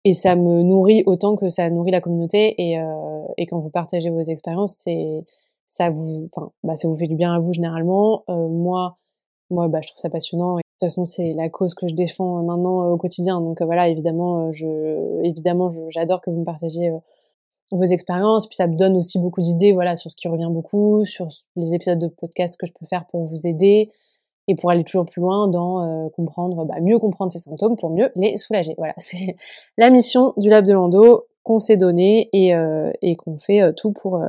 et 0.05 0.13
ça 0.13 0.37
me 0.37 0.63
nourrit 0.63 1.03
autant 1.07 1.37
que 1.37 1.49
ça 1.49 1.69
nourrit 1.71 1.91
la 1.91 2.01
communauté. 2.01 2.55
Et, 2.59 2.79
euh, 2.79 3.23
et 3.37 3.47
quand 3.47 3.59
vous 3.59 3.71
partagez 3.71 4.11
vos 4.11 4.21
expériences, 4.21 4.75
c'est 4.75 5.25
ça 5.67 5.91
vous, 5.91 6.25
enfin, 6.35 6.51
bah, 6.65 6.77
ça 6.77 6.89
vous 6.89 6.97
fait 6.97 7.07
du 7.07 7.17
bien 7.17 7.33
à 7.33 7.39
vous 7.39 7.53
généralement. 7.53 8.25
Euh, 8.29 8.49
moi, 8.49 8.97
moi, 9.51 9.69
bah, 9.69 9.81
je 9.83 9.89
trouve 9.89 10.01
ça 10.01 10.11
passionnant. 10.11 10.59
Et 10.59 10.63
de 10.63 10.87
toute 10.87 10.91
façon, 10.91 11.05
c'est 11.05 11.33
la 11.33 11.49
cause 11.49 11.75
que 11.75 11.87
je 11.89 11.95
défends 11.95 12.43
maintenant 12.43 12.91
au 12.91 12.97
quotidien. 12.97 13.41
Donc 13.41 13.61
voilà, 13.63 13.89
évidemment, 13.89 14.53
je, 14.53 15.23
évidemment, 15.25 15.71
j'adore 15.91 16.21
que 16.21 16.31
vous 16.31 16.41
me 16.41 16.45
partagiez 16.45 16.93
vos 17.73 17.85
expériences, 17.85 18.47
puis 18.47 18.57
ça 18.57 18.67
me 18.67 18.75
donne 18.75 18.97
aussi 18.97 19.19
beaucoup 19.19 19.41
d'idées, 19.41 19.73
voilà, 19.73 19.97
sur 19.97 20.11
ce 20.11 20.17
qui 20.17 20.29
revient 20.29 20.49
beaucoup, 20.51 21.05
sur 21.05 21.29
les 21.57 21.75
épisodes 21.75 21.99
de 21.99 22.09
podcast 22.09 22.59
que 22.59 22.67
je 22.67 22.73
peux 22.73 22.87
faire 22.87 23.07
pour 23.07 23.23
vous 23.23 23.47
aider. 23.47 23.91
Et 24.51 24.55
pour 24.57 24.71
aller 24.71 24.85
toujours 24.85 25.07
plus 25.07 25.21
loin 25.21 25.49
dans 25.49 26.09
comprendre, 26.11 26.65
bah, 26.65 26.81
mieux 26.81 26.99
comprendre 26.99 27.33
ces 27.33 27.39
symptômes 27.39 27.77
pour 27.77 27.91
mieux 27.91 28.11
les 28.17 28.37
soulager. 28.37 28.75
Voilà, 28.79 28.95
c'est 28.99 29.37
la 29.79 29.91
mission 29.91 30.35
du 30.37 30.49
Lab 30.49 30.65
de 30.65 30.73
Lando 30.73 31.27
qu'on 31.43 31.59
s'est 31.59 31.77
donné 31.77 32.29
et, 32.33 32.53
et 33.03 33.17
qu'on 33.17 33.37
fait 33.37 33.73
tout 33.75 33.93
pour 33.93 34.21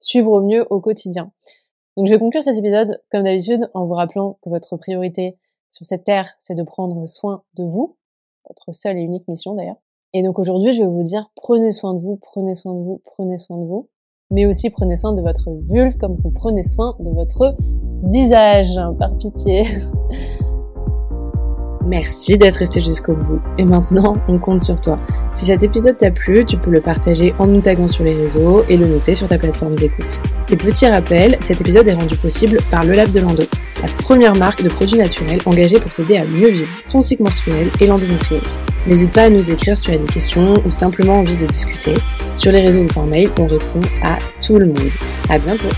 suivre 0.00 0.32
au 0.32 0.40
mieux 0.42 0.66
au 0.70 0.80
quotidien. 0.80 1.30
Donc 1.96 2.06
je 2.06 2.12
vais 2.12 2.18
conclure 2.18 2.42
cet 2.42 2.56
épisode 2.56 3.02
comme 3.10 3.24
d'habitude 3.24 3.68
en 3.74 3.86
vous 3.86 3.94
rappelant 3.94 4.38
que 4.42 4.48
votre 4.50 4.76
priorité 4.76 5.36
sur 5.70 5.84
cette 5.84 6.04
terre, 6.04 6.32
c'est 6.40 6.54
de 6.54 6.62
prendre 6.62 7.06
soin 7.06 7.42
de 7.54 7.64
vous, 7.64 7.96
votre 8.48 8.72
seule 8.72 8.96
et 8.96 9.00
unique 9.00 9.26
mission 9.28 9.54
d'ailleurs. 9.54 9.80
Et 10.14 10.22
donc 10.22 10.38
aujourd'hui, 10.38 10.72
je 10.72 10.82
vais 10.82 10.88
vous 10.88 11.02
dire 11.02 11.30
prenez 11.34 11.72
soin 11.72 11.94
de 11.94 11.98
vous, 11.98 12.16
prenez 12.16 12.54
soin 12.54 12.74
de 12.74 12.80
vous, 12.80 13.02
prenez 13.04 13.36
soin 13.36 13.58
de 13.58 13.64
vous, 13.66 13.88
mais 14.30 14.46
aussi 14.46 14.70
prenez 14.70 14.96
soin 14.96 15.12
de 15.12 15.20
votre 15.20 15.50
vulve 15.50 15.96
comme 15.96 16.16
vous 16.16 16.30
prenez 16.30 16.62
soin 16.62 16.96
de 17.00 17.10
votre 17.10 17.56
visage, 18.10 18.78
par 18.98 19.10
pitié. 19.18 19.64
Merci 21.88 22.36
d'être 22.36 22.56
resté 22.56 22.82
jusqu'au 22.82 23.14
bout. 23.14 23.40
Et 23.56 23.64
maintenant, 23.64 24.16
on 24.28 24.38
compte 24.38 24.62
sur 24.62 24.78
toi. 24.78 24.98
Si 25.32 25.46
cet 25.46 25.62
épisode 25.62 25.96
t'a 25.96 26.10
plu, 26.10 26.44
tu 26.44 26.58
peux 26.58 26.70
le 26.70 26.82
partager 26.82 27.32
en 27.38 27.46
nous 27.46 27.62
taguant 27.62 27.88
sur 27.88 28.04
les 28.04 28.14
réseaux 28.14 28.62
et 28.68 28.76
le 28.76 28.86
noter 28.86 29.14
sur 29.14 29.26
ta 29.26 29.38
plateforme 29.38 29.74
d'écoute. 29.74 30.20
Et 30.50 30.56
petit 30.56 30.86
rappel, 30.86 31.38
cet 31.40 31.62
épisode 31.62 31.88
est 31.88 31.94
rendu 31.94 32.16
possible 32.18 32.58
par 32.70 32.84
Le 32.84 32.92
Lab 32.92 33.10
de 33.10 33.20
Lando, 33.20 33.44
la 33.82 33.88
première 34.02 34.34
marque 34.34 34.62
de 34.62 34.68
produits 34.68 34.98
naturels 34.98 35.40
engagée 35.46 35.80
pour 35.80 35.90
t'aider 35.90 36.18
à 36.18 36.24
mieux 36.24 36.48
vivre 36.48 36.68
ton 36.90 37.00
cycle 37.00 37.22
menstruel 37.22 37.68
et 37.80 37.86
l'endométriose. 37.86 38.52
N'hésite 38.86 39.12
pas 39.12 39.24
à 39.24 39.30
nous 39.30 39.50
écrire 39.50 39.74
si 39.74 39.84
tu 39.84 39.90
as 39.92 39.98
des 39.98 40.12
questions 40.12 40.54
ou 40.66 40.70
simplement 40.70 41.20
envie 41.20 41.36
de 41.36 41.46
discuter. 41.46 41.94
Sur 42.36 42.52
les 42.52 42.60
réseaux 42.60 42.82
ou 42.82 42.86
par 42.86 43.06
mail, 43.06 43.30
on 43.38 43.46
répond 43.46 43.80
à 44.02 44.18
tout 44.42 44.56
le 44.56 44.66
monde. 44.66 44.90
À 45.30 45.38
bientôt! 45.38 45.68